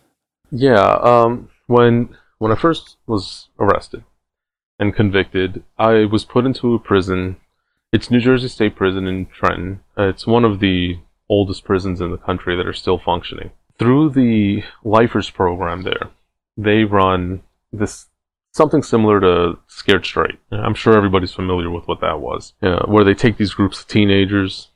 [0.58, 4.04] Yeah, um, when when I first was arrested
[4.80, 7.38] and convicted, I was put into a prison.
[7.92, 9.82] It's New Jersey State Prison in Trenton.
[9.98, 13.52] Uh, it's one of the oldest prisons in the country that are still functioning.
[13.78, 16.12] Through the Lifers program there,
[16.56, 17.42] they run
[17.74, 18.06] this
[18.54, 20.40] something similar to Scared Straight.
[20.52, 23.88] I'm sure everybody's familiar with what that was, uh, where they take these groups of
[23.88, 24.70] teenagers,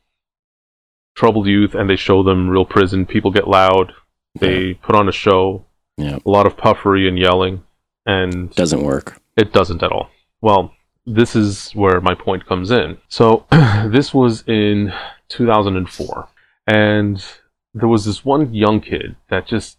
[1.16, 3.06] troubled youth, and they show them real prison.
[3.06, 3.94] People get loud.
[4.40, 5.66] They put on a show.
[6.00, 6.18] Yeah.
[6.26, 7.64] A lot of puffery and yelling,
[8.06, 9.22] and Doesn't work.
[9.36, 10.10] it doesn't at all.
[10.42, 10.74] Well,
[11.06, 12.98] this is where my point comes in.
[13.10, 14.94] So, this was in
[15.30, 16.28] 2004,
[16.68, 17.24] and
[17.74, 19.78] there was this one young kid that just,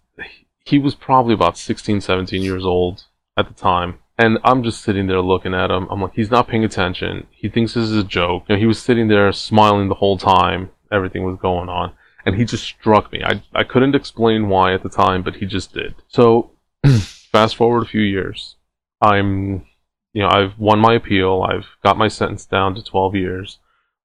[0.64, 3.04] he was probably about 16, 17 years old.
[3.36, 3.98] at the time.
[4.18, 5.86] And I'm just sitting there looking at him.
[5.90, 7.26] I'm like, he's not paying attention.
[7.30, 8.44] He thinks this is a joke.
[8.48, 10.68] You know, he was sitting there smiling the whole time.
[10.92, 11.92] Everything was going on.
[12.26, 13.22] And he just struck me.
[13.24, 15.94] I, I couldn't explain why at the time, but he just did.
[16.08, 16.50] So,
[17.32, 18.56] fast forward a few years.
[19.00, 19.66] I'm,
[20.12, 21.42] you know, I've won my appeal.
[21.48, 23.58] I've got my sentence down to 12 years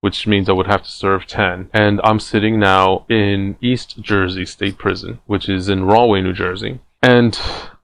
[0.05, 1.71] which means I would have to serve 10.
[1.73, 6.79] And I'm sitting now in East Jersey State Prison, which is in Rahway, New Jersey.
[7.01, 7.35] And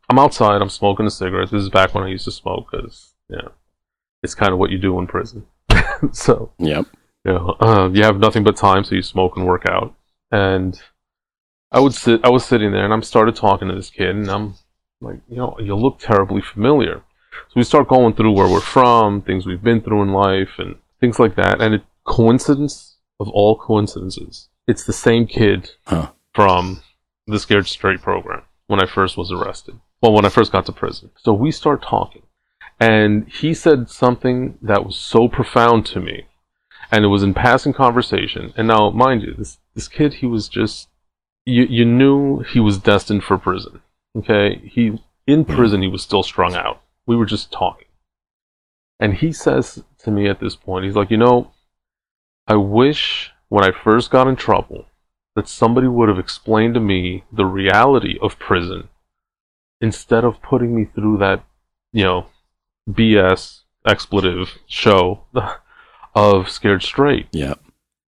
[0.07, 1.49] I'm outside, I'm smoking a cigarette.
[1.49, 3.47] This is back when I used to smoke because, yeah,
[4.21, 5.47] it's kind of what you do in prison.
[6.11, 6.85] so, Yep.
[7.25, 9.95] you know, uh, you have nothing but time, so you smoke and work out.
[10.31, 10.81] And
[11.71, 14.29] I would sit, I was sitting there and I'm started talking to this kid and
[14.29, 14.55] I'm
[15.01, 17.01] like, you know, you look terribly familiar.
[17.31, 20.75] So we start going through where we're from, things we've been through in life and
[20.99, 21.61] things like that.
[21.61, 26.11] And it coincidence of all coincidences, it's the same kid Huh.
[26.33, 26.81] from
[27.27, 29.79] the Scared Straight program when I first was arrested.
[30.01, 31.11] Well, when I first got to prison.
[31.17, 32.23] So we start talking.
[32.79, 36.25] And he said something that was so profound to me.
[36.91, 38.53] And it was in passing conversation.
[38.57, 40.89] And now, mind you, this, this kid, he was just,
[41.45, 43.81] you, you knew he was destined for prison.
[44.17, 44.61] Okay?
[44.65, 46.81] He, in prison, he was still strung out.
[47.05, 47.87] We were just talking.
[48.99, 51.51] And he says to me at this point, he's like, you know,
[52.47, 54.85] I wish when I first got in trouble
[55.35, 58.89] that somebody would have explained to me the reality of prison
[59.79, 61.43] instead of putting me through that,
[61.91, 62.27] you know,
[62.89, 65.23] BS expletive show
[66.15, 67.27] of Scared Straight.
[67.31, 67.59] Yep.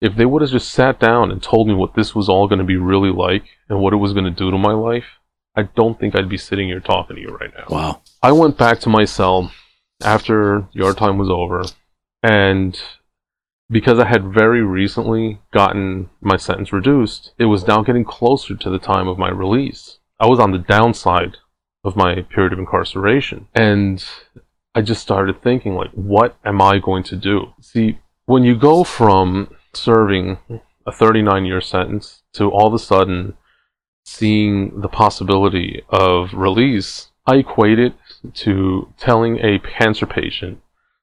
[0.03, 2.59] If they would have just sat down and told me what this was all going
[2.59, 5.05] to be really like and what it was going to do to my life,
[5.55, 7.65] I don't think I'd be sitting here talking to you right now.
[7.69, 8.01] Wow.
[8.21, 9.53] I went back to my cell
[10.03, 11.63] after yard time was over,
[12.21, 12.77] and
[13.69, 18.69] because I had very recently gotten my sentence reduced, it was now getting closer to
[18.69, 19.99] the time of my release.
[20.19, 21.37] I was on the downside
[21.85, 24.03] of my period of incarceration, and
[24.75, 27.53] I just started thinking, like, what am I going to do?
[27.61, 30.37] See, when you go from serving
[30.85, 33.37] a 39 year sentence to all of a sudden
[34.05, 37.93] seeing the possibility of release, I equate it
[38.35, 40.61] to telling a cancer patient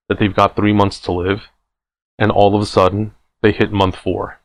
[0.08, 1.44] that they've got three months to live,
[2.18, 4.40] and all of a sudden they hit month four.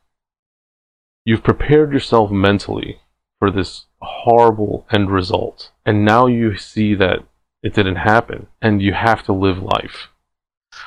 [1.24, 3.00] You've prepared yourself mentally
[3.38, 7.24] for this horrible end result, and now you see that
[7.62, 10.08] it didn't happen, and you have to live life.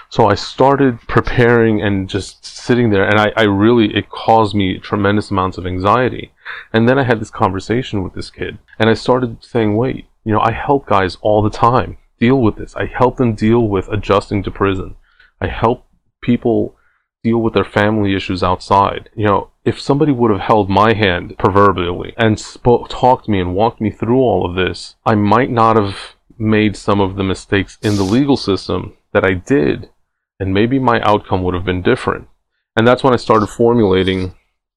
[0.10, 4.80] So I started preparing and just sitting there, and I, I really, it caused me
[4.80, 6.32] tremendous amounts of anxiety.
[6.74, 10.34] And then I had this conversation with this kid, and I started saying, wait, you
[10.34, 12.76] know, I help guys all the time deal with this.
[12.76, 14.96] I help them deal with adjusting to prison.
[15.40, 15.86] I help
[16.22, 16.76] people
[17.24, 19.10] deal with their family issues outside.
[19.16, 23.40] You know, if somebody would have held my hand proverbially and spoke, talked to me
[23.40, 27.24] and walked me through all of this, I might not have made some of the
[27.24, 29.90] mistakes in the legal system that I did,
[30.40, 32.28] and maybe my outcome would have been different.
[32.76, 34.36] And that's when I started formulating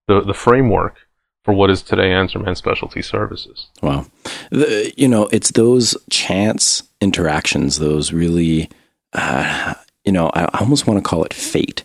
[0.09, 0.97] the, the framework
[1.45, 3.69] for what is today Answerman Specialty Services.
[3.83, 4.07] Wow.
[4.51, 8.71] The, you know, it's those chance interactions, those really,
[9.13, 11.85] uh, you know, I almost want to call it fate,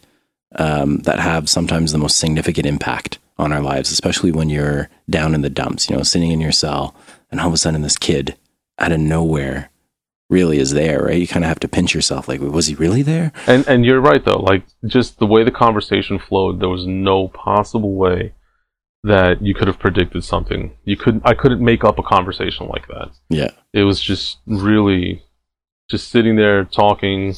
[0.56, 5.36] um, that have sometimes the most significant impact on our lives, especially when you're down
[5.36, 6.96] in the dumps, you know, sitting in your cell,
[7.30, 8.36] and all of a sudden this kid
[8.80, 9.70] out of nowhere
[10.30, 11.20] really is there, right?
[11.20, 13.32] You kind of have to pinch yourself, like, was he really there?
[13.48, 17.28] And and you're right though, like just the way the conversation flowed, there was no
[17.30, 18.34] possible way
[19.04, 20.76] that you could have predicted something.
[20.84, 21.24] You couldn't.
[21.26, 23.12] I couldn't make up a conversation like that.
[23.30, 23.52] Yeah.
[23.74, 25.24] It was just really
[25.90, 27.34] just sitting there talking.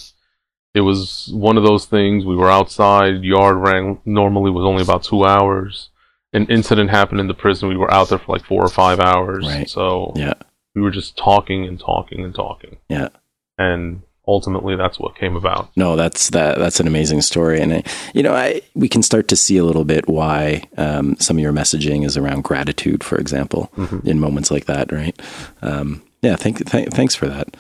[0.73, 2.25] It was one of those things.
[2.25, 3.23] We were outside.
[3.23, 5.89] Yard ran normally was only about two hours.
[6.32, 7.69] An incident happened in the prison.
[7.69, 9.45] We were out there for like four or five hours.
[9.47, 9.69] Right.
[9.69, 10.34] So Yeah.
[10.75, 12.77] We were just talking and talking and talking.
[12.89, 13.10] Yeah.
[13.58, 15.75] And ultimately, that's what came about.
[15.75, 16.60] No, that's that.
[16.60, 19.65] That's an amazing story, and I, you know, I we can start to see a
[19.65, 23.71] little bit why um, some of your messaging is around gratitude, for example,
[24.06, 25.19] in moments like that, right?
[25.62, 27.58] Um, yeah, thank, th- thanks for that.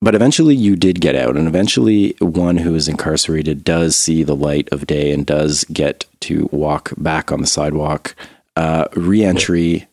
[0.00, 4.36] But eventually, you did get out, and eventually, one who is incarcerated does see the
[4.36, 8.14] light of day and does get to walk back on the sidewalk.
[8.56, 9.88] Uh, reentry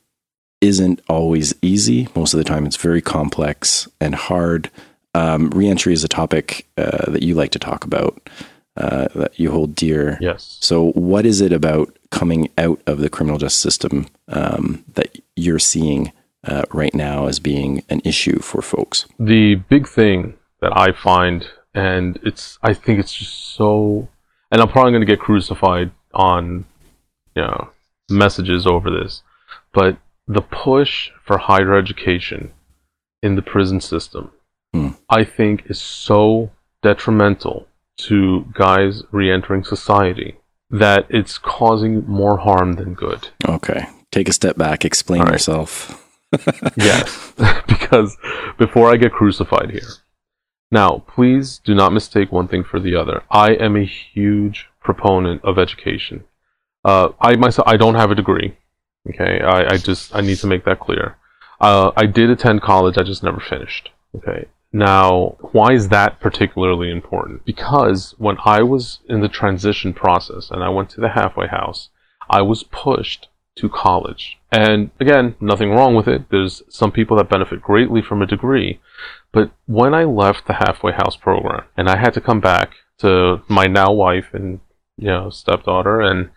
[0.62, 2.08] isn't always easy.
[2.16, 4.70] Most of the time, it's very complex and hard.
[5.14, 8.30] Um, reentry is a topic uh, that you like to talk about,
[8.78, 10.18] uh, that you hold dear.
[10.22, 10.58] Yes.
[10.62, 15.60] So, what is it about coming out of the criminal justice system um, that you're
[15.60, 16.14] seeing
[16.46, 19.06] uh, right now as being an issue for folks?
[19.20, 24.08] the big thing that I find, and it's, I think it's just so,
[24.52, 26.66] and I'm probably going to get crucified on,
[27.36, 27.70] you know,
[28.10, 29.24] messages over this,
[29.74, 29.98] but
[30.28, 32.52] the push for higher education
[33.22, 34.32] in the prison system
[34.74, 34.90] Hmm.
[35.10, 36.52] I think is so
[36.82, 37.68] detrimental
[37.98, 40.38] to guys re-entering society
[40.70, 43.30] that it's causing more harm than good.
[43.48, 43.86] Okay.
[44.12, 45.34] Take a step back, explain right.
[45.34, 46.08] yourself.
[46.78, 47.34] yes,
[47.68, 48.18] because
[48.58, 49.88] before I get crucified here.
[50.72, 53.24] Now, please do not mistake one thing for the other.
[53.30, 56.24] I am a huge proponent of education.
[56.86, 58.58] Uh, I myself, I don't have a degree.
[59.10, 61.18] Okay, I, I just I need to make that clear.
[61.60, 63.90] Uh, I did attend college, I just never finished.
[64.16, 64.48] Okay.
[64.74, 67.44] Now, why is that particularly important?
[67.46, 71.90] Because when I was in the transition process and I went to the halfway house,
[72.30, 73.28] I was pushed
[73.58, 74.40] to college.
[74.52, 76.30] And again, nothing wrong with it.
[76.30, 78.80] There's some people that benefit greatly from a degree.
[79.34, 83.42] But when I left the halfway house program and I had to come back to
[83.50, 84.62] my now wife and,
[84.98, 86.30] you know, stepdaughter and,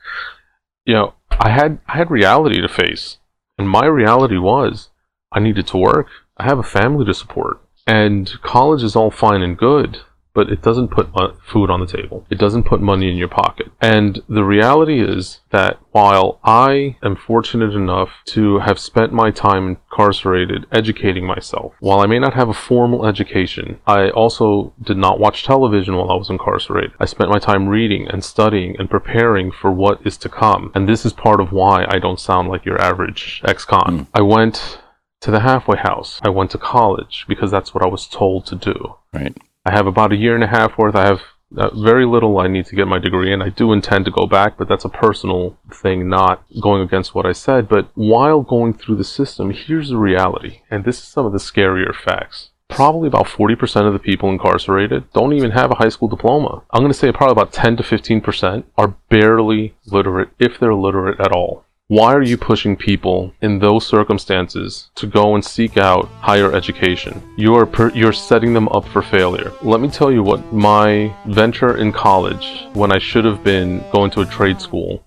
[0.85, 3.19] you know, I had, I had reality to face.
[3.59, 4.91] And my reality was
[5.33, 6.09] I needed to work.
[6.37, 7.61] I have a family to support.
[7.87, 10.01] And college is all fine and good,
[10.35, 11.09] but it doesn't put
[11.43, 12.27] food on the table.
[12.29, 13.69] It doesn't put money in your pocket.
[13.81, 19.69] And the reality is that while I am fortunate enough to have spent my time
[19.69, 25.21] incarcerated educating myself, while I may not have a formal education, I also did not
[25.21, 26.93] watch television while I was incarcerated.
[26.99, 30.73] I spent my time reading and studying and preparing for what is to come.
[30.75, 33.99] And this is part of why I don't sound like your average ex-con.
[33.99, 34.03] Hmm.
[34.13, 34.81] I went
[35.21, 36.21] to the halfway house.
[36.23, 38.97] I went to college because that's what I was told to do.
[39.13, 39.37] Right.
[39.67, 40.95] I have about a year and a half worth.
[40.95, 41.21] I have
[41.57, 43.41] uh, very little I need to get my degree in.
[43.41, 47.25] I do intend to go back, but that's a personal thing, not going against what
[47.25, 47.69] I said.
[47.69, 51.39] But while going through the system, here's the reality, and this is some of the
[51.39, 52.51] scarier facts.
[52.69, 56.63] Probably about 40% of the people incarcerated don't even have a high school diploma.
[56.71, 61.21] I'm going to say probably about 10 to 15% are barely literate, if they're literate
[61.21, 61.65] at all.
[61.89, 67.23] Why are you pushing people in those circumstances to go and seek out higher education?
[67.37, 69.53] You are per- you're setting them up for failure.
[69.61, 74.11] Let me tell you what my venture in college, when I should have been going
[74.13, 75.05] to a trade school,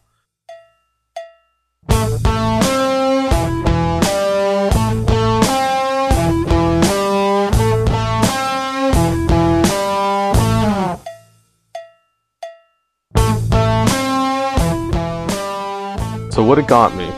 [16.37, 17.11] So what it got me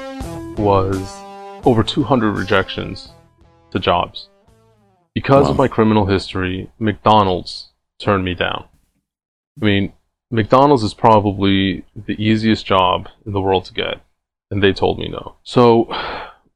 [0.55, 0.95] was
[1.65, 3.11] over 200 rejections
[3.71, 4.29] to jobs.
[5.13, 5.51] Because Wow.
[5.51, 8.63] of my criminal history, McDonald's turned me down.
[9.61, 9.91] I mean,
[10.31, 13.99] McDonald's is probably the easiest job in the world to get,
[14.51, 15.35] and they told me no.
[15.43, 15.93] So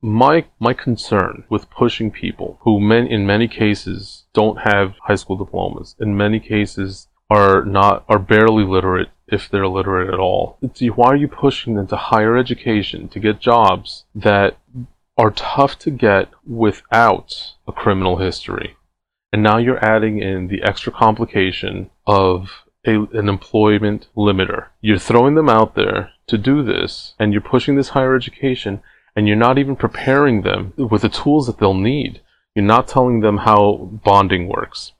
[0.01, 5.35] my my concern with pushing people who men in many cases don't have high school
[5.35, 10.57] diplomas, in many cases are not are barely literate if they're literate at all.
[10.61, 14.57] It's, why are you pushing them to higher education to get jobs that
[15.17, 18.77] are tough to get without a criminal history?
[19.31, 22.49] And now you're adding in the extra complication of
[22.85, 24.67] a, an employment limiter.
[24.81, 28.81] You're throwing them out there to do this, and you're pushing this higher education,
[29.15, 32.21] and you're not even preparing them with the tools that they'll need.
[32.55, 34.91] You're not telling them how bonding works.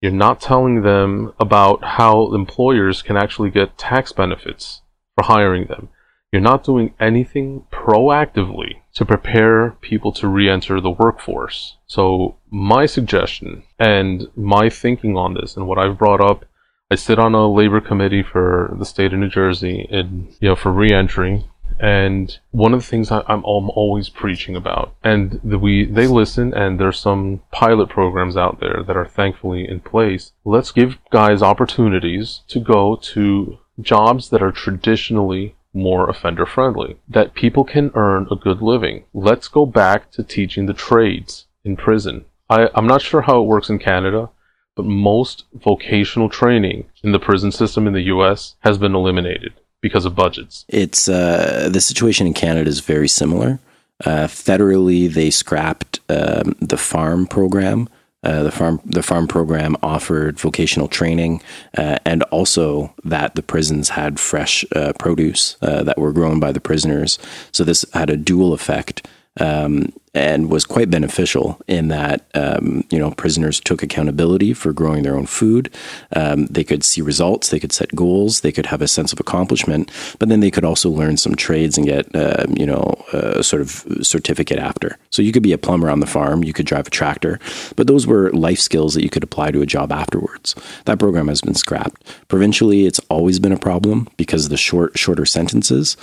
[0.00, 4.82] You're not telling them about how employers can actually get tax benefits
[5.14, 5.88] for hiring them.
[6.32, 11.78] You're not doing anything proactively to prepare people to re-enter the workforce.
[11.86, 16.44] So my suggestion and my thinking on this and what I've brought up,
[16.90, 20.56] I sit on a labor committee for the state of New Jersey and, you know,
[20.56, 21.44] for re-entry.
[21.80, 26.06] And one of the things I, I'm, I'm always preaching about, and the, we they
[26.06, 30.32] listen, and there's some pilot programs out there that are thankfully in place.
[30.44, 37.34] Let's give guys opportunities to go to jobs that are traditionally more offender friendly, that
[37.34, 39.04] people can earn a good living.
[39.14, 42.24] Let's go back to teaching the trades in prison.
[42.50, 44.30] I, I'm not sure how it works in Canada,
[44.74, 50.04] but most vocational training in the prison system in the US has been eliminated because
[50.04, 50.64] of budgets.
[50.68, 53.58] It's uh, the situation in Canada is very similar.
[54.04, 57.88] Uh, federally, they scrapped um, the farm program.
[58.24, 61.40] Uh, the farm the farm program offered vocational training,
[61.76, 66.50] uh, and also that the prisons had fresh uh, produce uh, that were grown by
[66.50, 67.16] the prisoners.
[67.52, 69.06] So this had a dual effect.
[69.40, 75.02] Um, and was quite beneficial in that um, you know prisoners took accountability for growing
[75.02, 75.72] their own food.
[76.14, 79.20] Um, they could see results, they could set goals, they could have a sense of
[79.20, 83.42] accomplishment, but then they could also learn some trades and get uh, you know a
[83.42, 84.98] sort of certificate after.
[85.10, 87.38] So you could be a plumber on the farm, you could drive a tractor,
[87.76, 90.54] but those were life skills that you could apply to a job afterwards.
[90.86, 92.02] That program has been scrapped.
[92.28, 95.96] Provincially, it's always been a problem because of the short shorter sentences.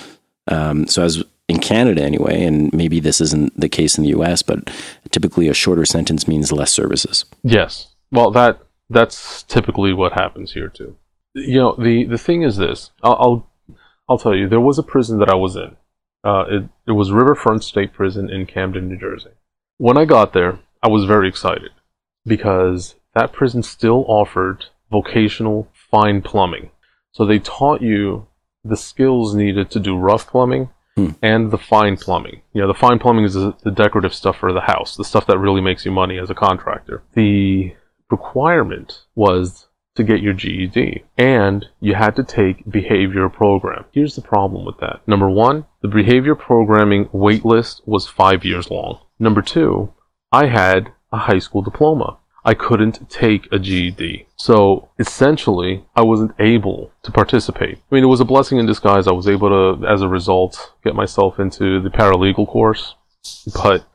[0.48, 4.42] Um, so as in Canada anyway, and maybe this isn't the case in the US,
[4.42, 4.72] but
[5.12, 7.26] typically a shorter sentence means less services.
[7.44, 7.96] Yes.
[8.12, 10.96] Well, that that's typically what happens here too.
[11.34, 12.92] You know, the the thing is this.
[13.04, 13.52] I'll I'll,
[14.10, 14.48] I'll tell you.
[14.48, 15.76] There was a prison that I was in.
[16.24, 19.32] Uh, it it was Riverfront State Prison in Camden, New Jersey.
[19.78, 21.72] When I got there, I was very excited
[22.26, 26.72] because that prison still offered vocational fine plumbing.
[27.12, 28.28] So they taught you
[28.64, 31.10] the skills needed to do rough plumbing Hmm.
[31.22, 32.42] and the fine plumbing.
[32.54, 35.28] You know, the fine plumbing is the the decorative stuff for the house, the stuff
[35.28, 37.04] that really makes you money as a contractor.
[37.14, 37.76] The
[38.10, 43.86] requirement was to get your GED, and you had to take behavior program.
[43.92, 45.02] Here's the problem with that.
[45.08, 49.00] Number one, the behavior programming wait list was five years long.
[49.20, 49.94] Number two,
[50.32, 52.18] I had a high school diploma.
[52.48, 54.28] I couldn't take a GED.
[54.36, 57.80] So essentially, I wasn't able to participate.
[57.80, 59.08] I mean, it was a blessing in disguise.
[59.08, 62.94] I was able to, as a result, get myself into the paralegal course.
[63.56, 63.86] But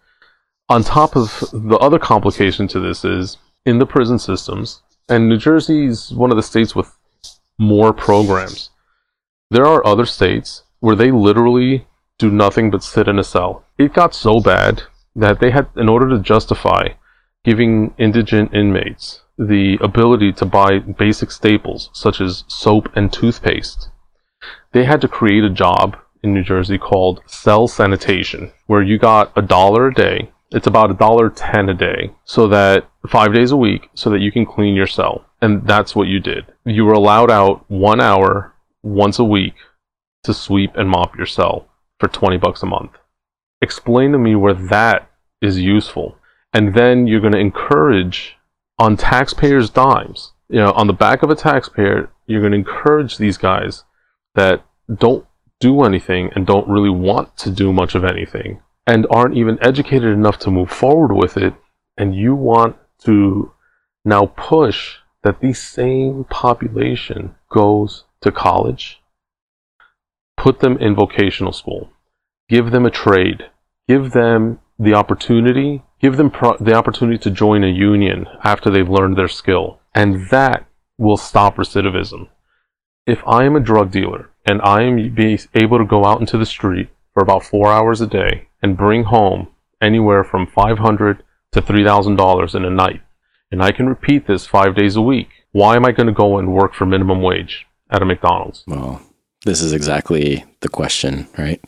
[0.69, 5.39] on top of the other complication to this is in the prison systems, and New
[5.39, 6.93] Jersey is one of the states with
[7.57, 8.71] more programs.
[9.51, 11.87] There are other states where they literally
[12.19, 13.65] do nothing but sit in a cell.
[13.79, 14.83] It got so bad
[15.15, 16.89] that they had, in order to justify
[17.45, 23.89] giving indigent inmates the ability to buy basic staples such as soap and toothpaste,
[24.73, 29.33] they had to create a job in New Jersey called cell sanitation, where you got
[29.37, 30.31] a dollar a day.
[30.51, 34.21] It's about a dollar ten a day, so that five days a week, so that
[34.21, 35.25] you can clean your cell.
[35.41, 36.45] And that's what you did.
[36.65, 39.55] You were allowed out one hour once a week
[40.25, 41.69] to sweep and mop your cell
[41.99, 42.93] for 20 bucks a month.
[43.63, 45.11] Explain to me where that
[45.41, 46.19] is useful.
[46.53, 48.37] And then you're going to encourage
[48.79, 53.19] on taxpayers' dimes, you know, on the back of a taxpayer, you're going to encourage
[53.19, 53.85] these guys
[54.35, 55.27] that don't
[55.61, 60.13] do anything and don't really want to do much of anything and aren't even educated
[60.13, 61.55] enough to move forward with it.
[61.97, 63.53] And you want to
[64.05, 69.01] now push that the same population goes to college,
[70.37, 71.91] put them in vocational school,
[72.49, 73.51] give them a trade,
[73.87, 78.89] give them the opportunity, give them pro- the opportunity to join a union after they've
[78.89, 79.81] learned their skill.
[79.95, 80.67] And that
[80.99, 82.29] will stop recidivism.
[83.07, 86.39] If I am a drug dealer and I am be able to go out into
[86.39, 89.49] the street for about four hours a day and bring home
[89.81, 91.23] anywhere from 500
[91.53, 93.01] to $3,000 in a night,
[93.51, 96.39] and I can repeat this five days a week, why am I going to go
[96.39, 98.63] and work for minimum wage at a McDonald's?
[98.67, 99.03] Well,
[99.45, 101.61] this is exactly the question, right?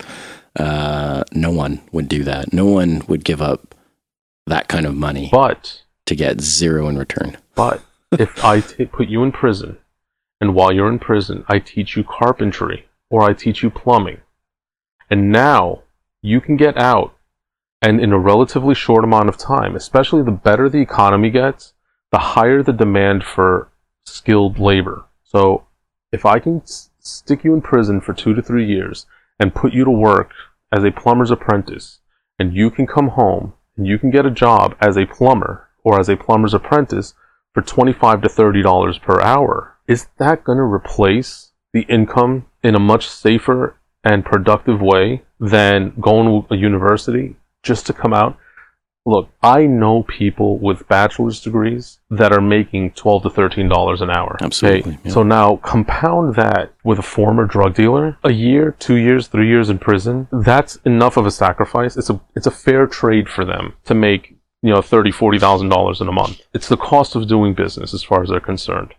[0.54, 2.52] Uh, no one would do that.
[2.52, 3.74] No one would give up
[4.46, 7.36] that kind of money But to get zero in return.
[7.54, 7.82] But
[8.12, 9.78] if I t- put you in prison,
[10.40, 14.20] and while you're in prison, I teach you carpentry or I teach you plumbing,
[15.10, 15.82] and now
[16.22, 17.14] you can get out,
[17.80, 21.74] and in a relatively short amount of time, especially the better the economy gets,
[22.10, 23.68] the higher the demand for
[24.04, 25.04] skilled labor.
[25.24, 25.66] So
[26.10, 29.06] if I can s- stick you in prison for two to three years
[29.38, 30.30] and put you to work
[30.72, 32.00] as a plumber's apprentice,
[32.38, 36.08] and you can come home you can get a job as a plumber or as
[36.08, 37.14] a plumber's apprentice
[37.52, 39.76] for 25 to 30 dollars per hour.
[39.86, 45.94] Is that going to replace the income in a much safer and productive way than
[46.00, 48.36] going to a university just to come out
[49.04, 54.10] look i know people with bachelor's degrees that are making 12 to 13 dollars an
[54.10, 55.00] hour Absolutely, Okay?
[55.04, 55.12] yeah.
[55.12, 59.68] so now compound that with a former drug dealer a year two years three years
[59.70, 63.74] in prison that's enough of a sacrifice it's a it's a fair trade for them
[63.84, 67.26] to make you know thirty forty thousand dollars in a month it's the cost of
[67.26, 68.94] doing business as far as they're concerned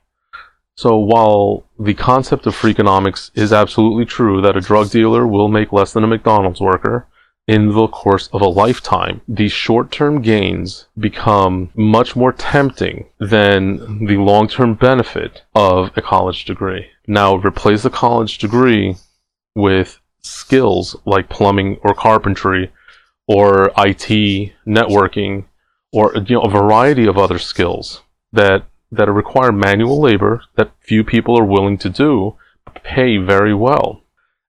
[0.75, 5.71] so while the concept of freakonomics is absolutely true that a drug dealer will make
[5.71, 7.07] less than a mcdonald's worker
[7.47, 14.05] in the course of a lifetime, these short term gains become much more tempting than
[14.05, 16.87] the long term benefit of a college degree.
[17.07, 18.95] Now, replace the college degree
[19.55, 22.71] with skills like plumbing or carpentry
[23.27, 25.45] or IT, networking,
[25.91, 31.03] or you know, a variety of other skills that, that require manual labor that few
[31.03, 32.35] people are willing to do,
[32.83, 34.01] pay very well.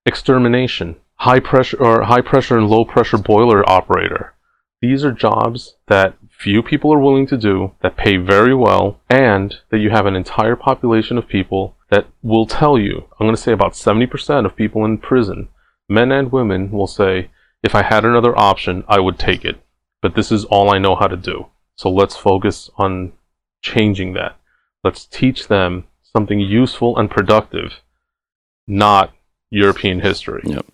[0.05, 4.33] Extermination, high pressure or high pressure and low pressure boiler operator.
[4.81, 9.55] These are jobs that few people are willing to do, that pay very well, and
[9.69, 13.41] that you have an entire population of people that will tell you, I'm going to
[13.41, 15.47] say about 70% of people in prison,
[15.87, 17.31] men and women, will say,
[17.63, 19.61] if I had another option, I would take it.
[20.01, 21.47] But this is all I know how to do.
[21.77, 23.13] So let's focus on
[23.61, 24.37] changing that.
[24.83, 27.81] Let's teach them something useful and productive,
[28.67, 29.13] not
[29.51, 30.41] European history.
[30.45, 30.65] Yep.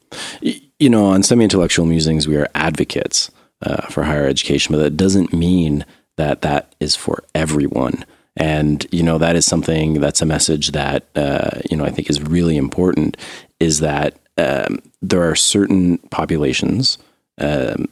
[0.80, 3.30] You know, on semi intellectual musings, we are advocates
[3.62, 5.86] uh, for higher education, but that doesn't mean
[6.18, 8.06] that that is for everyone.
[8.38, 12.10] And, you know, that is something that's a message that, uh, you know, I think
[12.10, 13.18] is really important
[13.60, 16.98] is that um, there are certain populations
[17.38, 17.88] um,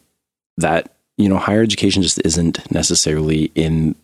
[0.58, 3.96] that, you know, higher education just isn't necessarily in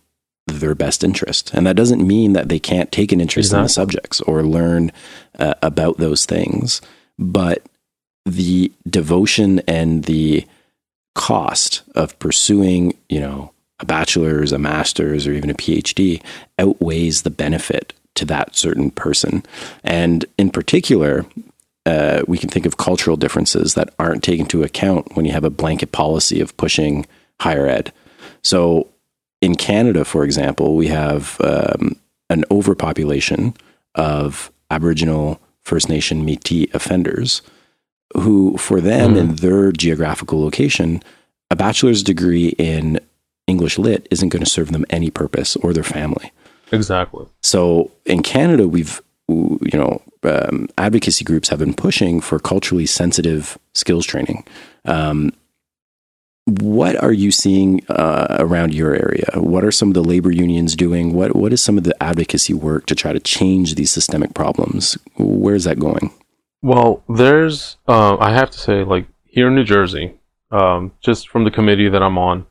[0.47, 1.51] their best interest.
[1.53, 3.59] And that doesn't mean that they can't take an interest exactly.
[3.59, 4.91] in the subjects or learn
[5.39, 6.81] uh, about those things.
[7.17, 7.63] But
[8.25, 10.45] the devotion and the
[11.15, 16.21] cost of pursuing, you know, a bachelor's, a master's, or even a PhD
[16.59, 19.43] outweighs the benefit to that certain person.
[19.83, 21.25] And in particular,
[21.85, 25.43] uh, we can think of cultural differences that aren't taken into account when you have
[25.43, 27.05] a blanket policy of pushing
[27.39, 27.91] higher ed.
[28.43, 28.87] So
[29.45, 31.95] in Canada, for example, we have um,
[32.29, 33.53] an overpopulation
[33.93, 37.41] of Aboriginal, First Nation, Métis offenders
[38.15, 39.17] who, for them, mm.
[39.17, 41.01] in their geographical location,
[41.51, 42.99] a bachelor's degree in
[43.47, 46.31] English lit isn't going to serve them any purpose or their family.
[46.71, 47.25] Exactly.
[47.43, 53.57] So in Canada, we've you know um, advocacy groups have been pushing for culturally sensitive
[53.73, 54.45] skills training.
[54.85, 55.31] Um,
[56.45, 59.25] what are you seeing uh, around your area?
[59.33, 61.13] What are some of the labor unions doing?
[61.13, 64.97] What what is some of the advocacy work to try to change these systemic problems?
[65.17, 66.13] Where is that going?
[66.61, 70.19] Well, there's uh, I have to say, like here in New Jersey,
[70.51, 72.45] um, just from the committee that I'm on,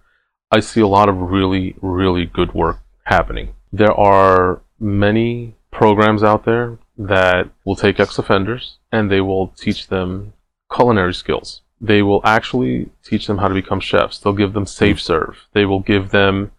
[0.51, 3.55] I see a lot of really, really good work happening.
[3.73, 9.89] There are many programs out there that will take ex offenders and they will teach
[9.89, 10.33] them
[10.73, 11.63] culinary skills.
[11.81, 14.19] They will actually teach them how to become chefs.
[14.19, 15.47] They'll give them safe serve.
[15.53, 16.53] They will give them,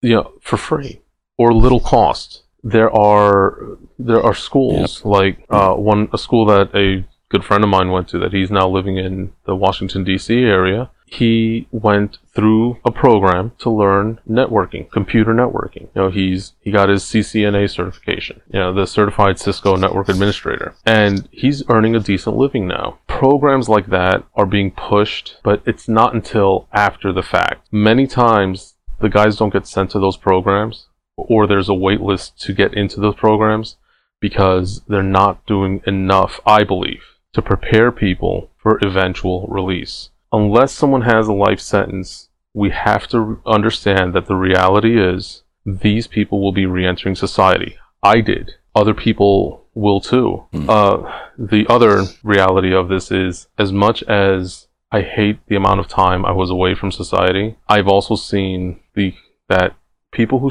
[0.00, 1.00] you know, for free
[1.38, 2.42] or little cost.
[2.62, 7.70] There are there are schools like uh, one a school that a good friend of
[7.70, 10.34] mine went to that he's now living in the Washington D.C.
[10.34, 15.82] area he went through a program to learn networking, computer networking.
[15.82, 20.76] You know, he's he got his CCNA certification, you know, the certified Cisco network administrator,
[20.86, 23.00] and he's earning a decent living now.
[23.08, 27.66] Programs like that are being pushed, but it's not until after the fact.
[27.72, 30.86] Many times the guys don't get sent to those programs
[31.16, 33.76] or there's a wait list to get into those programs
[34.20, 37.02] because they're not doing enough, I believe,
[37.32, 43.40] to prepare people for eventual release unless someone has a life sentence, we have to
[43.46, 47.76] understand that the reality is these people will be re-entering society.
[48.02, 48.52] I did.
[48.74, 50.44] Other people will too.
[50.52, 50.68] Mm.
[50.68, 55.88] Uh, the other reality of this is as much as I hate the amount of
[55.88, 59.14] time I was away from society, I've also seen the
[59.48, 59.74] that
[60.12, 60.50] people who,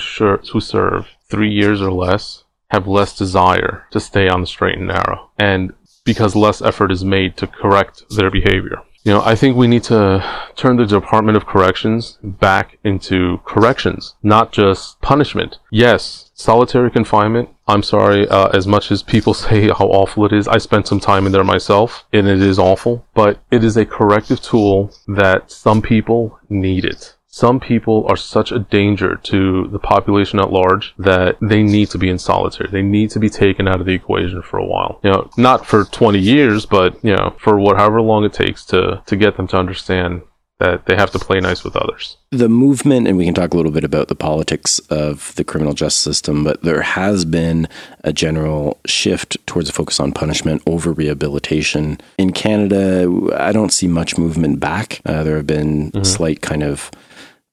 [0.51, 4.87] who serve three years or less have less desire to stay on the straight and
[4.87, 5.31] narrow.
[5.37, 5.73] And
[6.05, 8.81] because less effort is made to correct their behavior.
[9.03, 10.23] You know, I think we need to
[10.55, 15.57] turn the Department of Corrections back into corrections, not just punishment.
[15.71, 17.49] Yes, solitary confinement.
[17.67, 20.99] I'm sorry, uh, as much as people say how awful it is, I spent some
[20.99, 25.49] time in there myself, and it is awful, but it is a corrective tool that
[25.49, 30.95] some people need it some people are such a danger to the population at large
[30.97, 32.69] that they need to be in solitary.
[32.71, 34.99] They need to be taken out of the equation for a while.
[35.03, 39.03] You know, not for 20 years, but, you know, for whatever long it takes to,
[39.05, 40.23] to get them to understand
[40.57, 42.17] that they have to play nice with others.
[42.31, 45.73] The movement, and we can talk a little bit about the politics of the criminal
[45.73, 47.67] justice system, but there has been
[48.03, 51.99] a general shift towards a focus on punishment over rehabilitation.
[52.17, 54.99] In Canada, I don't see much movement back.
[55.05, 56.03] Uh, there have been mm-hmm.
[56.03, 56.91] slight kind of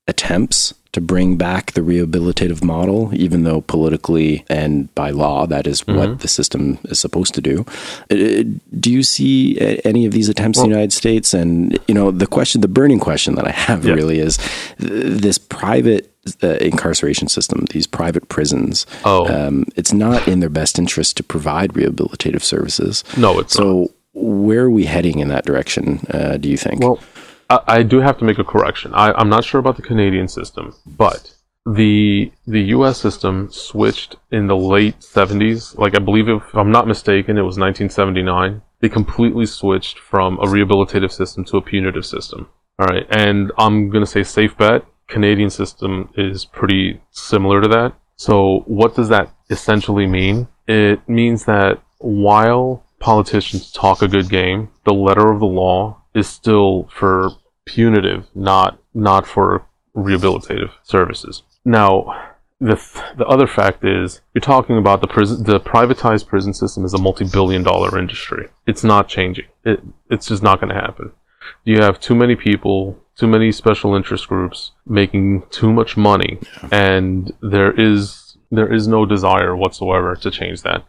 [0.08, 5.82] attempts to bring back the rehabilitative model, even though politically and by law that is
[5.82, 5.98] mm-hmm.
[5.98, 7.66] what the system is supposed to do.
[8.10, 8.44] Uh,
[8.80, 11.34] do you see any of these attempts well, in the United States?
[11.34, 13.92] And you know, the question, the burning question that I have yeah.
[13.92, 14.38] really is
[14.78, 16.10] this private
[16.42, 18.86] uh, incarceration system, these private prisons.
[19.04, 23.04] Oh, um, it's not in their best interest to provide rehabilitative services.
[23.18, 23.80] No, it's so.
[23.80, 23.90] Not.
[24.18, 25.98] Where are we heading in that direction?
[26.08, 26.80] Uh, do you think?
[26.80, 26.98] Well,
[27.48, 28.92] I, I do have to make a correction.
[28.94, 31.34] I, I'm not sure about the Canadian system, but
[31.66, 32.98] the the U.S.
[33.00, 35.76] system switched in the late 70s.
[35.76, 38.62] Like I believe, if I'm not mistaken, it was 1979.
[38.80, 42.48] They completely switched from a rehabilitative system to a punitive system.
[42.78, 44.84] All right, and I'm gonna say safe bet.
[45.08, 47.94] Canadian system is pretty similar to that.
[48.16, 50.48] So what does that essentially mean?
[50.66, 56.26] It means that while politicians talk a good game, the letter of the law is
[56.28, 57.30] still for
[57.66, 61.42] punitive, not not for rehabilitative services.
[61.64, 61.90] Now,
[62.60, 66.84] the th- the other fact is you're talking about the prison the privatized prison system
[66.84, 68.48] is a multi-billion dollar industry.
[68.66, 69.46] It's not changing.
[69.64, 71.12] It it's just not going to happen.
[71.64, 76.38] You have too many people, too many special interest groups making too much money,
[76.72, 80.80] and there is There is no desire whatsoever to change that.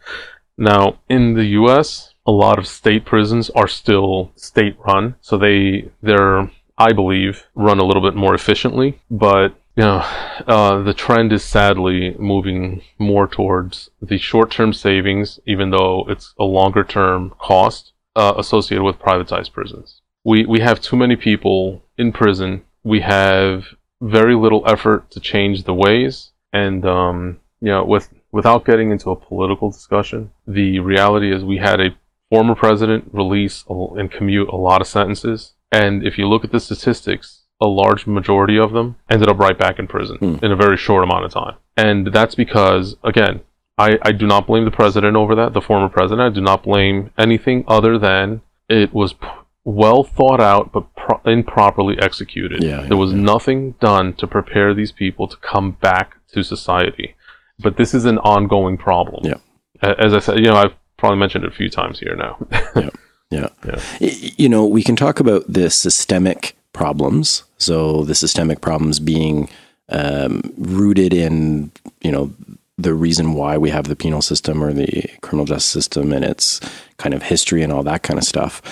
[0.56, 5.90] Now, in the US, a lot of state prisons are still state run, so they
[6.02, 12.14] they're I believe run a little bit more efficiently, but uh, the trend is sadly
[12.18, 18.98] moving more towards the short-term savings, even though it's a longer-term cost uh, associated with
[18.98, 20.02] privatized prisons.
[20.22, 22.62] We we have too many people in prison.
[22.84, 23.64] We have
[24.02, 29.10] very little effort to change the ways, and um, you know, with without getting into
[29.10, 31.96] a political discussion, the reality is we had a
[32.30, 36.60] former president release and commute a lot of sentences, and if you look at the
[36.60, 40.44] statistics, a large majority of them ended up right back in prison Hmm.
[40.44, 41.54] in a very short amount of time.
[41.76, 43.40] And that's because, again,
[43.76, 46.20] I, I do not blame the president over that, the former president.
[46.32, 49.26] I do not blame anything other than it was p-
[49.64, 52.62] well thought out but pro- improperly executed.
[52.62, 53.18] Yeah, there was yeah.
[53.20, 57.14] nothing done to prepare these people to come back to society.
[57.60, 59.24] But this is an ongoing problem.
[59.24, 59.38] Yeah.
[59.82, 62.36] As I said, you know, I've probably mentioned it a few times here now.
[63.30, 63.48] Yeah.
[63.66, 63.78] Yeah.
[64.00, 67.42] Y- You know, we can talk about the systemic problems.
[67.58, 69.50] So the systemic problems being
[69.90, 71.70] um, rooted in,
[72.00, 72.32] you know,
[72.78, 76.60] the reason why we have the penal system or the criminal justice system and its
[76.96, 78.62] kind of history and all that kind of stuff.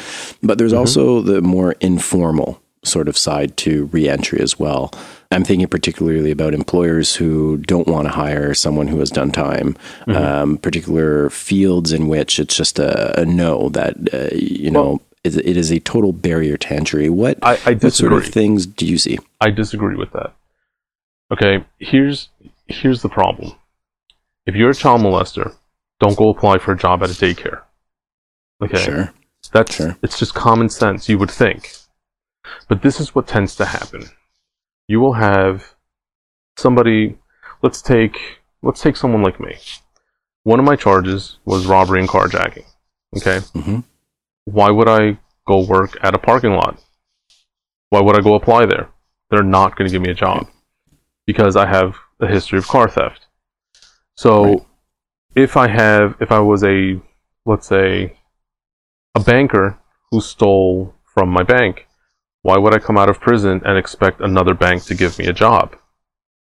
[0.43, 4.91] But there's also the more informal sort of side to reentry as well.
[5.31, 9.77] I'm thinking particularly about employers who don't want to hire someone who has done time,
[10.07, 15.37] um, particular fields in which it's just a, a no that, uh, you know, it,
[15.37, 17.09] it is a total barrier to entry.
[17.09, 19.19] What, I, I what sort of things do you see?
[19.41, 20.33] I disagree with that.
[21.33, 22.29] Okay, here's
[22.69, 23.53] here's the problem.
[24.47, 25.53] If you're a child molester,
[25.99, 27.63] don't go apply for a job at a daycare.
[28.63, 29.13] Okay, Sure.
[29.53, 29.97] that's sure.
[30.03, 31.09] it's just common sense.
[31.09, 31.73] You would think,
[32.69, 34.05] but this is what tends to happen.
[34.89, 35.75] You will have
[36.57, 37.19] somebody.
[37.63, 39.57] Let's take let's take someone like me.
[40.45, 42.65] One of my charges was robbery and carjacking.
[43.17, 43.81] Okay, hmm
[44.45, 46.79] why would I go work at a parking lot?
[47.91, 48.89] Why would I go apply there?
[49.31, 50.47] They're not going to give me a job
[51.27, 53.27] because I have a history of car theft.
[54.17, 54.61] So Right.
[55.35, 57.01] if I have, if I was a,
[57.45, 58.17] let's say,
[59.15, 59.79] a banker
[60.11, 61.86] who stole from my bank,
[62.47, 65.33] why would I come out of prison and expect another bank to give me a
[65.33, 65.77] job?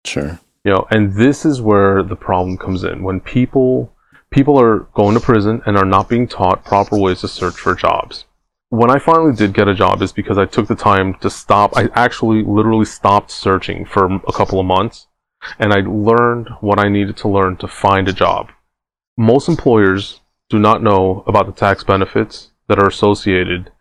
[0.06, 0.40] Sure.
[0.64, 3.94] you know and this is where the problem comes in when people
[4.32, 7.76] people are going to prison and are not being taught proper ways to search for
[7.76, 8.26] jobs
[8.70, 11.76] when i finally did get a job is because i took the time to stop
[11.76, 15.08] i actually literally stopped searching for a couple of months
[15.60, 18.50] and i learned what i needed to learn to find a job
[19.18, 23.72] most employers do not know about the tax benefits that are associated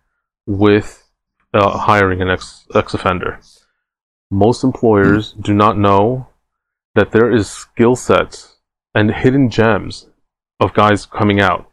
[0.47, 1.08] with
[1.55, 3.41] uh, hiring an ex ex offender
[4.31, 6.29] most employers do not know
[6.95, 8.59] that there is skill sets
[8.95, 10.09] and hidden gems
[10.61, 11.71] of guys coming out.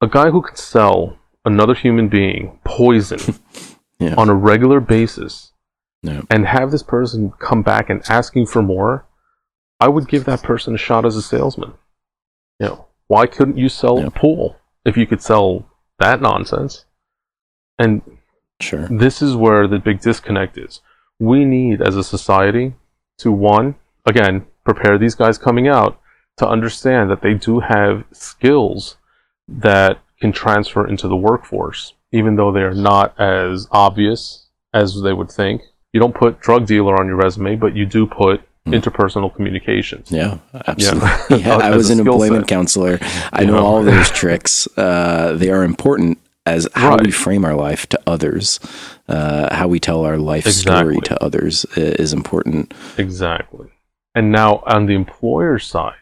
[0.00, 3.18] A guy who can sell another human being poison
[3.98, 4.14] Yeah.
[4.16, 5.52] on a regular basis
[6.02, 6.22] Yeah.
[6.30, 9.06] and have this person come back and asking for more,
[9.80, 11.72] I would give that person a shot as a salesman.
[12.60, 14.06] You know, why couldn't you sell Yeah.
[14.06, 15.64] a pool if you could sell
[15.98, 16.84] that nonsense?
[17.78, 18.02] And
[18.64, 18.86] Sure.
[18.90, 20.80] this is where the big disconnect is.
[21.18, 22.74] We need, as a society,
[23.18, 26.00] to one, again, prepare these guys coming out
[26.38, 28.96] to understand that they do have skills
[29.46, 35.12] that can transfer into the workforce, even though they are not as obvious as they
[35.12, 35.62] would think.
[35.92, 40.10] You don't put drug dealer on your resume, but you do put interpersonal communications.
[40.10, 41.08] Yeah, absolutely.
[41.30, 41.36] Yeah.
[41.36, 42.56] Yeah, I was an employment set.
[42.56, 42.98] counselor.
[43.32, 43.66] I You know know.
[43.66, 44.66] all those tricks.
[44.76, 48.60] Uh, they are important as how we frame our life to others,
[49.08, 52.74] uh, how we tell our life story to others is important.
[52.98, 53.68] Exactly.
[54.14, 55.94] And now on the employer side,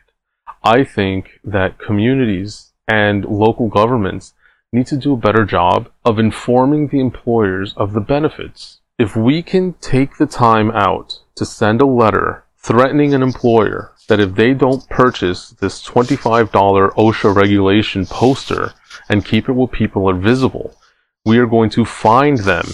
[0.64, 4.34] I think that communities and local governments
[4.72, 8.80] need to do a better job of informing the employers of the benefits.
[8.98, 14.20] If we can take the time out to send a letter threatening an employer that
[14.20, 16.50] if they don't purchase this $25
[16.94, 18.72] OSHA regulation poster
[19.08, 20.76] and keep it where people are visible,
[21.24, 22.66] we are going to find them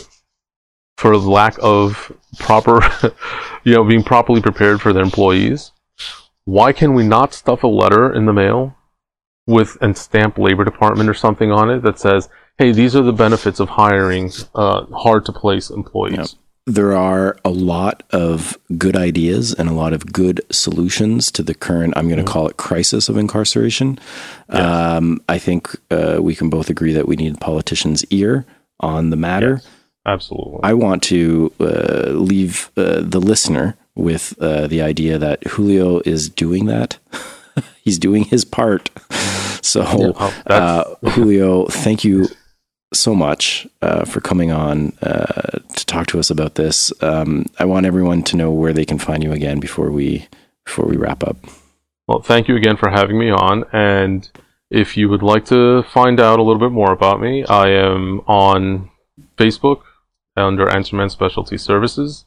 [0.96, 2.80] for lack of proper,
[3.64, 5.72] you know, being properly prepared for their employees.
[6.44, 8.76] Why can we not stuff a letter in the mail
[9.46, 13.12] with and stamp Labor Department or something on it that says, "Hey, these are the
[13.12, 16.28] benefits of hiring uh, hard to place employees." Yep.
[16.68, 21.54] There are a lot of good ideas and a lot of good solutions to the
[21.54, 23.98] current, I'm going to call it crisis of incarceration.
[24.50, 28.44] Um, I think uh, we can both agree that we need politicians' ear
[28.80, 29.62] on the matter.
[30.04, 30.60] Absolutely.
[30.62, 36.28] I want to uh, leave uh, the listener with uh, the idea that Julio is
[36.28, 36.98] doing that.
[37.82, 38.90] He's doing his part.
[39.60, 42.28] So, Oh, uh, Julio, thank you
[42.93, 46.93] so much uh, for coming on uh, to talk to us about this.
[47.03, 50.26] Um, I want everyone to know where they can find you again before we
[50.64, 51.36] before we wrap up.
[52.07, 53.64] Well, thank you again for having me on.
[53.72, 54.28] And
[54.70, 58.20] if you would like to find out a little bit more about me, I am
[58.20, 58.91] on
[59.36, 59.82] Facebook
[60.36, 62.24] under Answerman Specialty Services.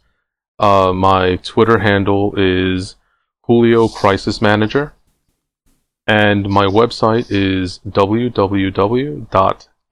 [0.59, 2.95] Uh, my Twitter handle is
[3.43, 4.93] Julio Crisis Manager.
[6.07, 7.79] And my website is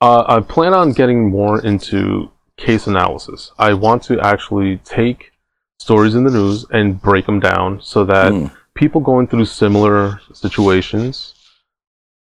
[0.01, 3.51] Uh, I plan on getting more into case analysis.
[3.57, 5.32] I want to actually take
[5.80, 8.51] stories in the news and break them down so that Mm.
[8.76, 11.36] People going through similar situations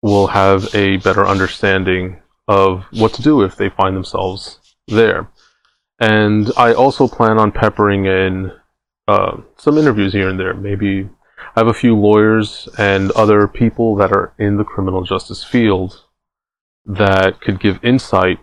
[0.01, 2.17] will have a better understanding
[2.47, 5.29] of what to do if they find themselves there.
[5.99, 8.51] And I also plan on peppering in
[9.07, 10.53] uh, some interviews here and there.
[10.53, 11.09] Maybe
[11.55, 16.03] I have a few lawyers and other people that are in the criminal justice field
[16.85, 18.39] that could give insight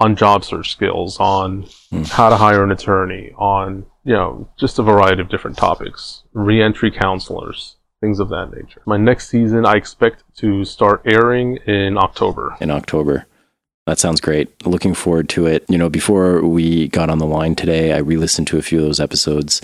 [0.00, 2.02] on job search skills, on Hmm.
[2.04, 6.90] how to hire an attorney, on you know just a variety of different topics, reentry
[6.90, 8.82] counselors, things of that nature.
[8.86, 12.56] My next season, I expect to start airing in October.
[12.60, 13.26] in October.
[13.86, 14.64] That sounds great.
[14.64, 15.64] Looking forward to it.
[15.68, 18.84] You know, before we got on the line today, I re-listened to a few of
[18.84, 19.60] those episodes.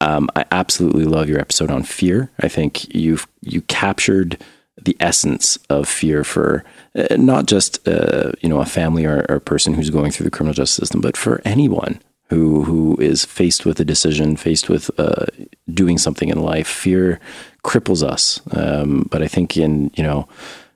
[0.00, 2.30] Um, I absolutely love your episode on fear.
[2.40, 4.42] I think you've you captured
[4.80, 6.64] the essence of fear for
[6.94, 10.24] uh, not just uh, you know a family or, or a person who's going through
[10.24, 12.00] the criminal justice system, but for anyone
[12.30, 15.26] who who is faced with a decision, faced with uh,
[15.72, 16.68] doing something in life.
[16.68, 17.20] Fear
[17.64, 18.40] cripples us.
[18.52, 20.28] Um, but I think in you know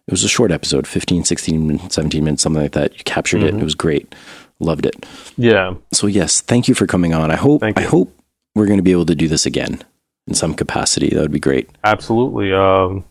[0.07, 2.97] it was a short episode 15 16 17 minutes something like that.
[2.97, 3.55] You captured it.
[3.55, 4.15] It was great.
[4.59, 5.07] Loved it.
[5.37, 7.31] Yeah, so yes thank you for coming on.
[7.31, 8.17] I hope i hope
[8.55, 9.83] we're going to be able to do this again
[10.27, 11.11] in some capacity.
[11.11, 11.71] That would be great.
[11.85, 12.53] Absolutely.
[12.53, 13.05] Um,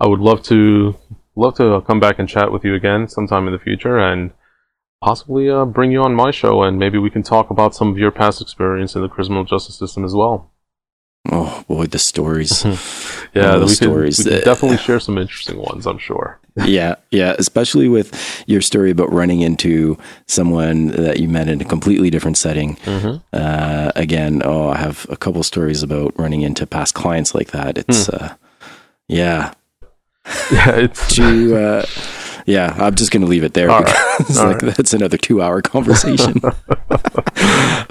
[0.00, 0.96] I would love to
[1.36, 4.30] love to come back and chat with you again sometime in the future, and
[5.08, 7.98] possibly uh, bring you on my show, and maybe we can talk about some of
[7.98, 10.36] your past experience in the criminal justice system as well.
[11.32, 12.52] oh boy the stories
[13.34, 14.16] Yeah, All we those could, stories.
[14.18, 15.86] we could definitely share some interesting ones.
[15.90, 16.28] I'm sure.
[16.78, 18.08] yeah yeah especially with
[18.52, 19.96] your story about running into
[20.36, 23.14] someone that you met in a completely different setting Mm-hmm.
[23.42, 27.72] uh, again oh i have a couple stories about running into past clients like that
[27.82, 28.16] it's Hmm.
[28.16, 28.28] uh,
[29.20, 29.40] yeah
[30.56, 31.26] Yeah, it's to
[31.66, 31.82] uh,
[32.46, 34.18] yeah i'm just going to leave it there All right.
[34.18, 36.40] because All like, that's another two hour conversation.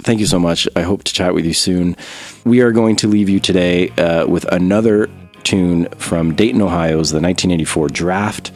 [0.04, 0.68] Thank you so much.
[0.76, 1.96] I hope to chat with you soon.
[2.44, 5.10] We are going to leave you today uh, with another
[5.44, 8.52] tune from dayton ohio's the 1984 draft.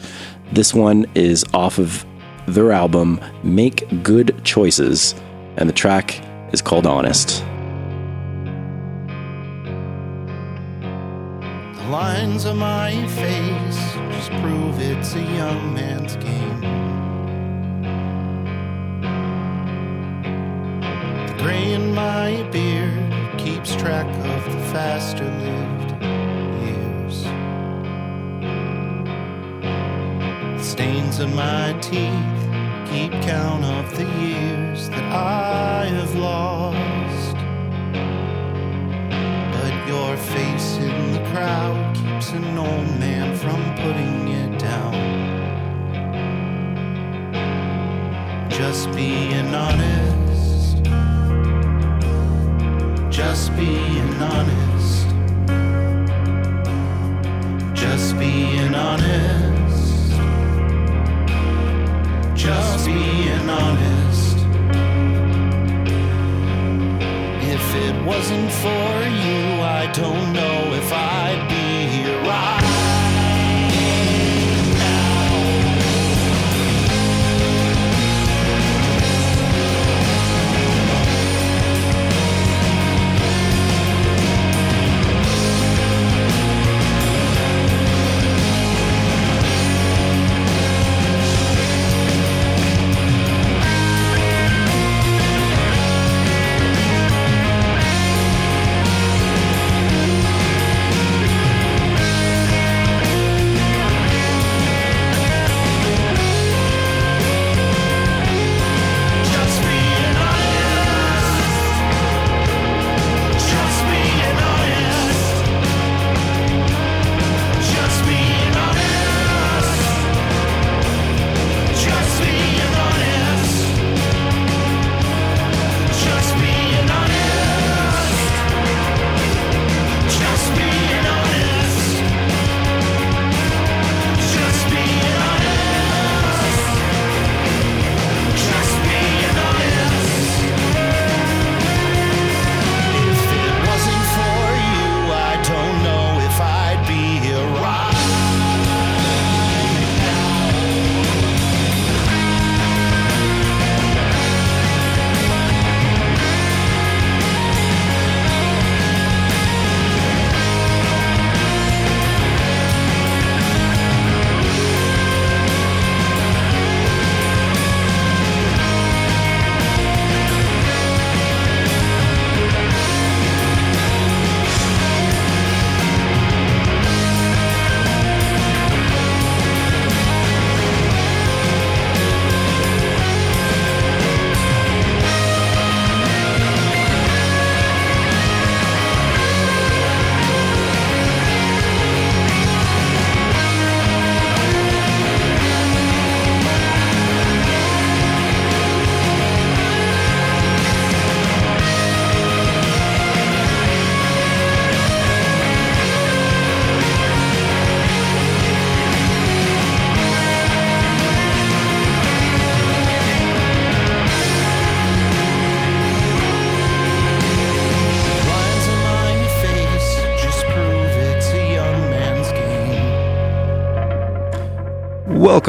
[0.52, 2.04] This one is off of
[2.46, 5.14] their album make good choices
[5.56, 6.20] and the track
[6.52, 7.44] is called honest
[11.88, 13.78] lines on my face
[14.12, 16.60] just prove it's a young man's game.
[21.26, 25.90] The gray in my beard keeps track of the faster lived
[26.62, 27.22] years.
[30.58, 32.38] The stains on my teeth
[32.90, 37.36] keep count of the years that I have lost.
[39.54, 40.57] But your face
[41.38, 44.94] crowd keeps an old man from putting it down.
[48.50, 50.82] Just being honest.
[53.08, 55.06] Just being honest.
[57.82, 60.10] Just being honest.
[62.34, 64.07] Just being honest.
[67.86, 68.92] It wasn't for
[69.24, 72.20] you, I don't know if I'd be here.
[72.22, 72.57] Right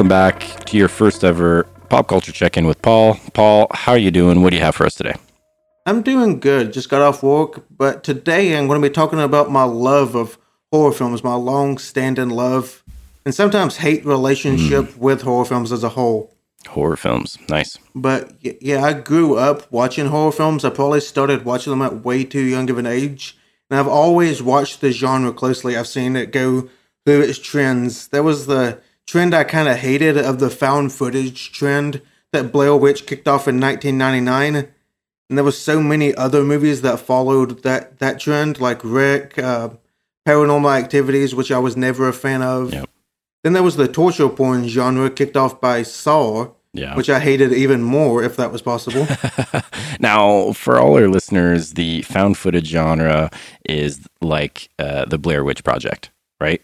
[0.00, 3.18] Welcome back to your first ever pop culture check in with Paul.
[3.34, 4.40] Paul, how are you doing?
[4.40, 5.12] What do you have for us today?
[5.84, 6.72] I'm doing good.
[6.72, 10.38] Just got off work, but today I'm going to be talking about my love of
[10.72, 12.82] horror films, my long standing love
[13.26, 14.96] and sometimes hate relationship mm.
[14.96, 16.34] with horror films as a whole.
[16.66, 17.76] Horror films, nice.
[17.94, 20.64] But yeah, I grew up watching horror films.
[20.64, 23.36] I probably started watching them at way too young of an age.
[23.68, 25.76] And I've always watched the genre closely.
[25.76, 26.70] I've seen it go
[27.04, 28.08] through its trends.
[28.08, 28.80] There was the
[29.10, 32.00] trend I kind of hated of the found footage trend
[32.32, 34.68] that Blair Witch kicked off in 1999.
[35.28, 39.70] And there was so many other movies that followed that, that trend, like REC, uh,
[40.26, 42.72] Paranormal Activities, which I was never a fan of.
[42.72, 42.88] Yep.
[43.42, 46.94] Then there was the torture porn genre kicked off by Saw, yeah.
[46.94, 49.08] which I hated even more if that was possible.
[50.00, 53.30] now, for all our listeners, the found footage genre
[53.68, 56.62] is like uh, the Blair Witch Project, right?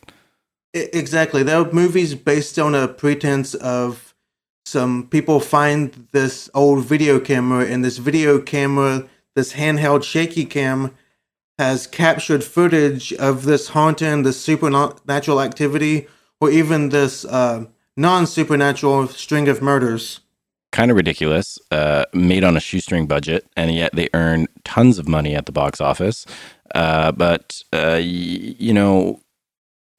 [0.77, 1.43] Exactly.
[1.43, 4.14] There are movies based on a pretense of
[4.66, 10.95] some people find this old video camera, and this video camera, this handheld shaky cam,
[11.59, 16.09] has captured footage of this haunting, this supernatural activity,
[16.41, 17.64] or even this uh,
[17.97, 20.20] non supernatural string of murders.
[20.72, 25.09] Kind of ridiculous, uh, made on a shoestring budget, and yet they earn tons of
[25.09, 26.27] money at the box office.
[26.74, 29.20] Uh, but, uh, y- you know,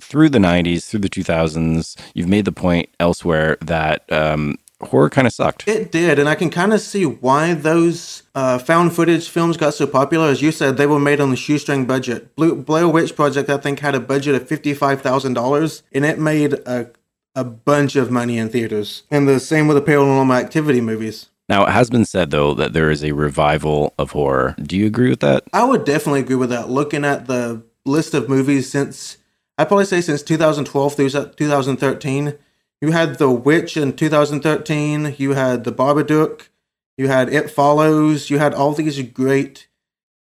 [0.01, 5.27] through the 90s, through the 2000s, you've made the point elsewhere that um, horror kind
[5.27, 5.67] of sucked.
[5.67, 9.73] It did, and I can kind of see why those uh, found footage films got
[9.73, 10.29] so popular.
[10.29, 12.35] As you said, they were made on the shoestring budget.
[12.35, 16.91] Blue, Blair Witch Project, I think, had a budget of $55,000, and it made a,
[17.35, 19.03] a bunch of money in theaters.
[19.09, 21.27] And the same with the paranormal activity movies.
[21.49, 24.55] Now, it has been said, though, that there is a revival of horror.
[24.61, 25.43] Do you agree with that?
[25.53, 26.69] I would definitely agree with that.
[26.69, 29.16] Looking at the list of movies since
[29.57, 32.33] I'd probably say since 2012 through 2013.
[32.79, 35.15] You had The Witch in 2013.
[35.17, 36.49] You had The Babadook.
[36.97, 38.29] You had It Follows.
[38.29, 39.67] You had all these great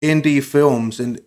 [0.03, 1.19] indie films, and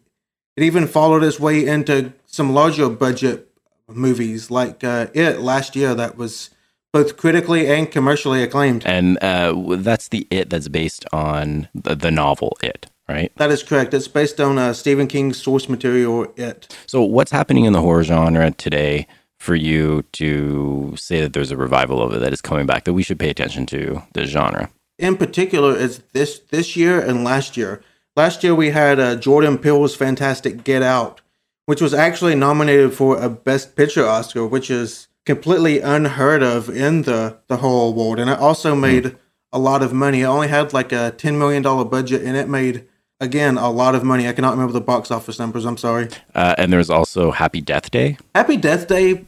[0.56, 3.50] it even followed its way into some larger budget
[3.88, 6.50] movies like uh, It last year that was
[6.92, 8.86] both critically and commercially acclaimed.
[8.86, 13.32] And uh, that's the It that's based on the, the novel It right?
[13.38, 13.94] That is correct.
[13.94, 16.76] It's based on uh, Stephen King's source material, It.
[16.88, 19.08] So, what's happening in the horror genre today
[19.40, 22.94] for you to say that there's a revival of it that is coming back that
[22.94, 24.70] we should pay attention to the genre?
[24.98, 27.82] In particular, it's this this year and last year.
[28.16, 31.20] Last year we had uh, Jordan Peele's fantastic Get Out,
[31.66, 37.02] which was actually nominated for a Best Picture Oscar, which is completely unheard of in
[37.02, 39.16] the the whole world, and it also made mm.
[39.52, 40.22] a lot of money.
[40.22, 42.88] It only had like a ten million dollar budget, and it made
[43.20, 44.28] again a lot of money.
[44.28, 45.66] I cannot remember the box office numbers.
[45.66, 46.10] I'm sorry.
[46.34, 48.18] Uh, and there's also Happy Death Day.
[48.34, 49.26] Happy Death Day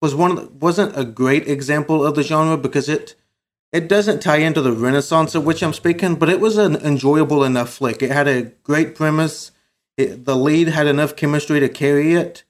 [0.00, 3.14] was one the, wasn't a great example of the genre because it
[3.72, 7.44] it doesn't tie into the Renaissance of which I'm speaking, but it was an enjoyable
[7.44, 8.02] enough flick.
[8.02, 9.52] It had a great premise.
[9.96, 12.42] It, the lead had enough chemistry to carry it,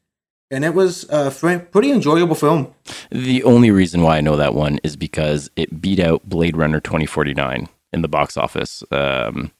[0.51, 2.73] and it was a pretty enjoyable film.
[3.11, 6.81] The only reason why I know that one is because it beat out Blade Runner
[6.81, 8.83] 2049 in the box office.
[8.91, 9.51] Um,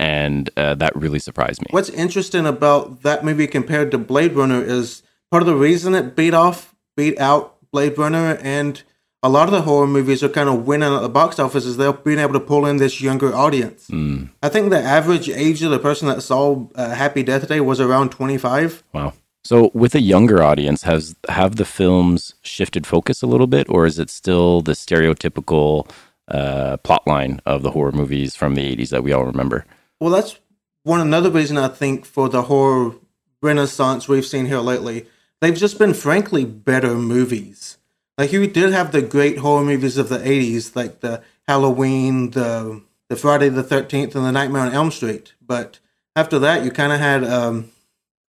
[0.00, 1.66] and uh, that really surprised me.
[1.72, 6.16] What's interesting about that movie compared to Blade Runner is part of the reason it
[6.16, 8.82] beat off, beat out Blade Runner, and
[9.22, 11.76] a lot of the horror movies are kind of winning at the box office is
[11.76, 13.88] they're being able to pull in this younger audience.
[13.88, 14.30] Mm.
[14.42, 17.78] I think the average age of the person that saw uh, Happy Death Day was
[17.78, 18.82] around 25.
[18.94, 19.12] Wow.
[19.44, 23.84] So, with a younger audience, has have the films shifted focus a little bit, or
[23.84, 25.90] is it still the stereotypical
[26.28, 29.66] uh, plotline of the horror movies from the 80s that we all remember?
[30.00, 30.38] Well, that's
[30.82, 32.94] one another reason I think for the horror
[33.42, 35.06] renaissance we've seen here lately.
[35.40, 37.78] They've just been frankly better movies.
[38.18, 42.82] Like you did have the great horror movies of the '80s, like the Halloween, the
[43.08, 45.34] the Friday the Thirteenth, and the Nightmare on Elm Street.
[45.40, 45.78] But
[46.14, 47.70] after that, you kind of had um,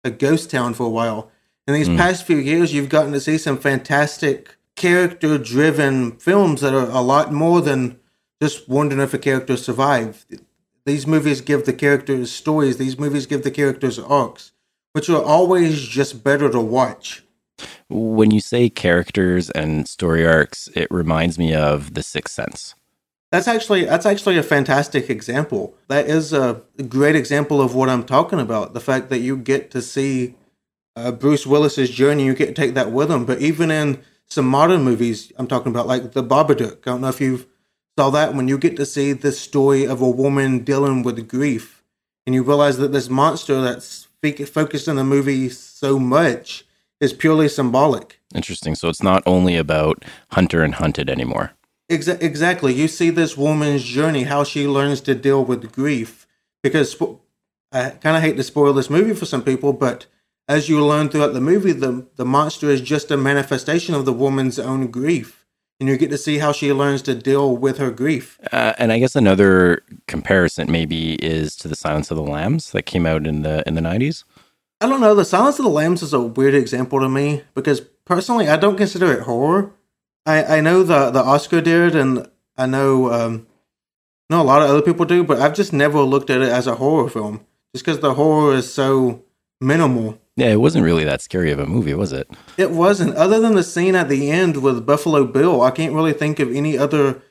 [0.03, 1.31] a ghost town for a while.
[1.67, 1.97] In these mm.
[1.97, 7.31] past few years, you've gotten to see some fantastic character-driven films that are a lot
[7.31, 7.99] more than
[8.41, 10.41] just wondering if a character survived.
[10.85, 12.77] These movies give the characters stories.
[12.77, 14.51] These movies give the characters arcs,
[14.93, 17.23] which are always just better to watch.
[17.89, 22.75] When you say characters and story arcs, it reminds me of The Sixth Sense.
[23.31, 25.75] That's actually that's actually a fantastic example.
[25.87, 28.73] That is a great example of what I'm talking about.
[28.73, 30.35] The fact that you get to see
[30.95, 33.25] uh, Bruce Willis's journey, you get to take that with him.
[33.25, 36.77] But even in some modern movies, I'm talking about like The Babadook.
[36.87, 37.47] I don't know if you've
[37.97, 41.83] saw that when you get to see the story of a woman dealing with grief,
[42.25, 44.07] and you realize that this monster that's
[44.47, 46.65] focused in the movie so much
[46.99, 48.19] is purely symbolic.
[48.33, 48.75] Interesting.
[48.75, 51.51] So it's not only about hunter and hunted anymore.
[51.91, 52.73] Exa- exactly.
[52.73, 56.25] You see this woman's journey, how she learns to deal with grief.
[56.63, 56.95] Because
[57.71, 60.07] I kind of hate to spoil this movie for some people, but
[60.47, 64.13] as you learn throughout the movie, the, the monster is just a manifestation of the
[64.13, 65.34] woman's own grief.
[65.79, 68.39] And you get to see how she learns to deal with her grief.
[68.51, 72.83] Uh, and I guess another comparison maybe is to the Silence of the Lambs that
[72.83, 74.23] came out in the in the nineties.
[74.79, 75.15] I don't know.
[75.15, 78.77] The Silence of the Lambs is a weird example to me because personally, I don't
[78.77, 79.71] consider it horror.
[80.25, 83.47] I, I know the the Oscar did, and I know um,
[84.29, 86.67] know a lot of other people do, but I've just never looked at it as
[86.67, 89.23] a horror film, just because the horror is so
[89.59, 90.19] minimal.
[90.37, 92.29] Yeah, it wasn't really that scary of a movie, was it?
[92.57, 93.15] It wasn't.
[93.15, 96.53] Other than the scene at the end with Buffalo Bill, I can't really think of
[96.53, 97.21] any other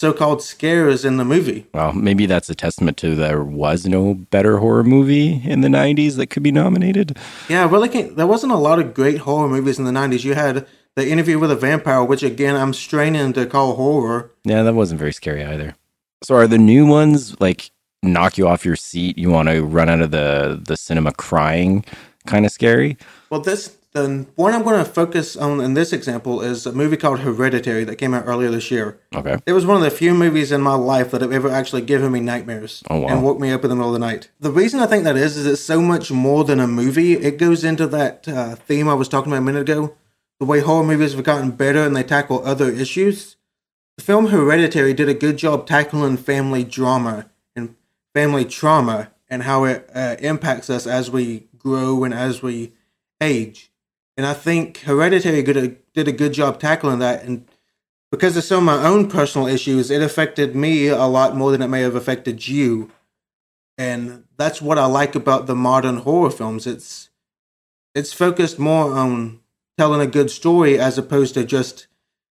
[0.00, 1.66] so-called scares in the movie.
[1.74, 6.16] Well, maybe that's a testament to there was no better horror movie in the '90s
[6.16, 7.16] that could be nominated.
[7.48, 8.16] Yeah, I really can't.
[8.16, 10.24] There wasn't a lot of great horror movies in the '90s.
[10.24, 14.32] You had the Interview with a Vampire, which again I'm straining to call horror.
[14.44, 15.76] Yeah, that wasn't very scary either.
[16.24, 17.70] So, are the new ones like
[18.02, 19.16] knock you off your seat?
[19.16, 21.84] You want to run out of the the cinema crying,
[22.28, 22.96] kind of scary?
[23.30, 26.98] Well, this the one I'm going to focus on in this example is a movie
[26.98, 29.00] called Hereditary that came out earlier this year.
[29.14, 29.38] Okay.
[29.46, 32.12] It was one of the few movies in my life that have ever actually given
[32.12, 33.08] me nightmares Oh, wow.
[33.08, 34.28] and woke me up in the middle of the night.
[34.40, 37.14] The reason I think that is is it's so much more than a movie.
[37.14, 39.94] It goes into that uh, theme I was talking about a minute ago,
[40.38, 43.36] the way horror movies have gotten better and they tackle other issues.
[43.96, 47.74] The film Hereditary did a good job tackling family drama and
[48.14, 52.72] family trauma and how it uh, impacts us as we grow and as we
[53.20, 53.70] age.
[54.16, 57.24] And I think Hereditary did a, did a good job tackling that.
[57.24, 57.48] And
[58.10, 61.62] because of some of my own personal issues, it affected me a lot more than
[61.62, 62.90] it may have affected you.
[63.76, 66.66] And that's what I like about the modern horror films.
[66.66, 67.10] It's
[67.94, 69.40] it's focused more on
[69.76, 71.86] telling a good story as opposed to just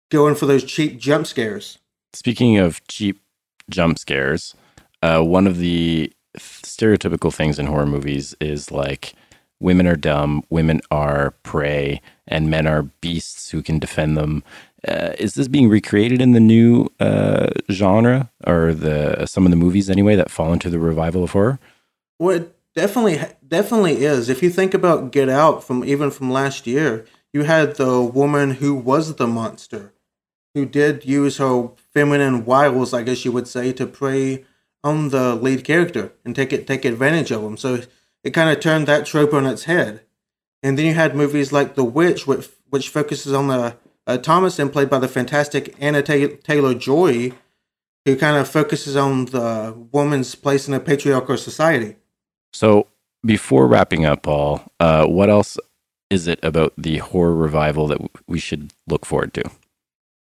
[0.10, 1.80] going for those cheap jump scares.
[2.14, 3.22] Speaking of cheap
[3.70, 4.56] jump scares,
[5.02, 9.14] uh, one of the stereotypical things in horror movies is like
[9.62, 14.44] women are dumb, women are prey, and men are beasts who can defend them.
[14.88, 19.56] Uh, is this being recreated in the new uh, genre or the some of the
[19.56, 21.60] movies anyway that fall into the revival of horror?
[22.18, 24.28] Well, it definitely definitely is.
[24.28, 28.56] If you think about Get Out from even from last year, you had the woman
[28.56, 29.94] who was the monster,
[30.56, 34.46] who did use her feminine wiles, I guess you would say, to prey
[34.84, 37.56] on the lead character and take it take advantage of him.
[37.56, 37.82] So
[38.24, 40.02] it kind of turned that trope on its head.
[40.64, 43.76] And then you had movies like The Witch, which which focuses on the
[44.08, 47.34] uh, Thomasin, played by the fantastic Anya Taylor-Joy,
[48.06, 51.98] who kind of focuses on the woman's place in a patriarchal society.
[52.54, 52.88] So
[53.26, 55.58] before wrapping up, Paul, uh, what else
[56.10, 59.44] is it about the horror revival that we should look forward to?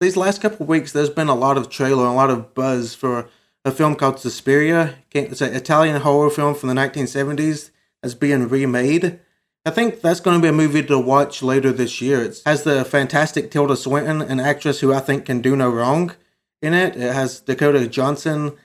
[0.01, 2.55] These last couple of weeks, there's been a lot of trailer and a lot of
[2.55, 3.29] buzz for
[3.65, 4.95] a film called Suspiria.
[5.13, 7.71] It's an Italian horror film from the 1970s
[8.03, 9.19] that's being remade.
[9.67, 12.23] I think that's going to be a movie to watch later this year.
[12.23, 16.15] It has the fantastic Tilda Swinton, an actress who I think can do no wrong
[16.63, 16.97] in it.
[16.97, 18.57] It has Dakota Johnson.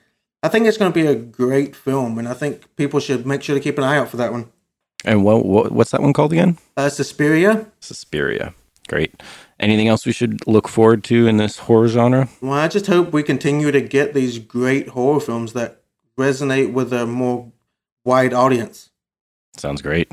[0.42, 3.42] I think it's going to be a great film, and I think people should make
[3.42, 4.50] sure to keep an eye out for that one.
[5.04, 6.58] And what, what what's that one called again?
[6.76, 7.66] Uh, Suspiria.
[7.80, 8.54] Suspiria.
[8.88, 9.22] Great.
[9.60, 12.28] Anything else we should look forward to in this horror genre?
[12.40, 15.82] Well, I just hope we continue to get these great horror films that
[16.18, 17.52] resonate with a more
[18.04, 18.90] wide audience.
[19.56, 20.12] Sounds great.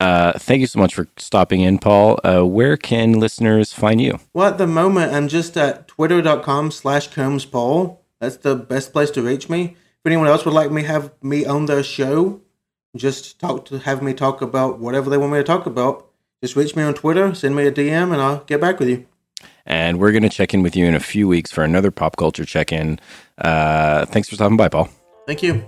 [0.00, 2.18] Uh, thank you so much for stopping in, Paul.
[2.24, 4.18] Uh, where can listeners find you?
[4.34, 7.98] Well, at the moment, I'm just at twitter.com slash combspaul.
[8.20, 9.76] That's the best place to reach me.
[10.00, 12.40] If anyone else would like me have me on their show,
[12.96, 16.08] just talk to have me talk about whatever they want me to talk about.
[16.42, 19.06] Just reach me on Twitter, send me a DM, and I'll get back with you.
[19.64, 22.16] And we're going to check in with you in a few weeks for another pop
[22.16, 22.98] culture check in.
[23.38, 24.88] Uh, thanks for stopping by, Paul.
[25.26, 25.64] Thank you.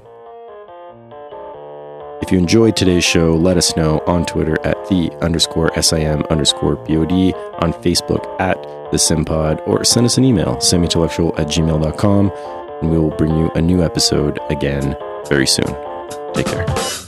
[2.23, 6.77] If you enjoyed today's show, let us know on Twitter at the underscore SIM underscore
[6.77, 12.33] BOD, on Facebook at the Simpod, or send us an email, semi-intellectual at gmail.com,
[12.81, 14.97] and we will bring you a new episode again
[15.29, 15.75] very soon.
[16.35, 17.04] Take care.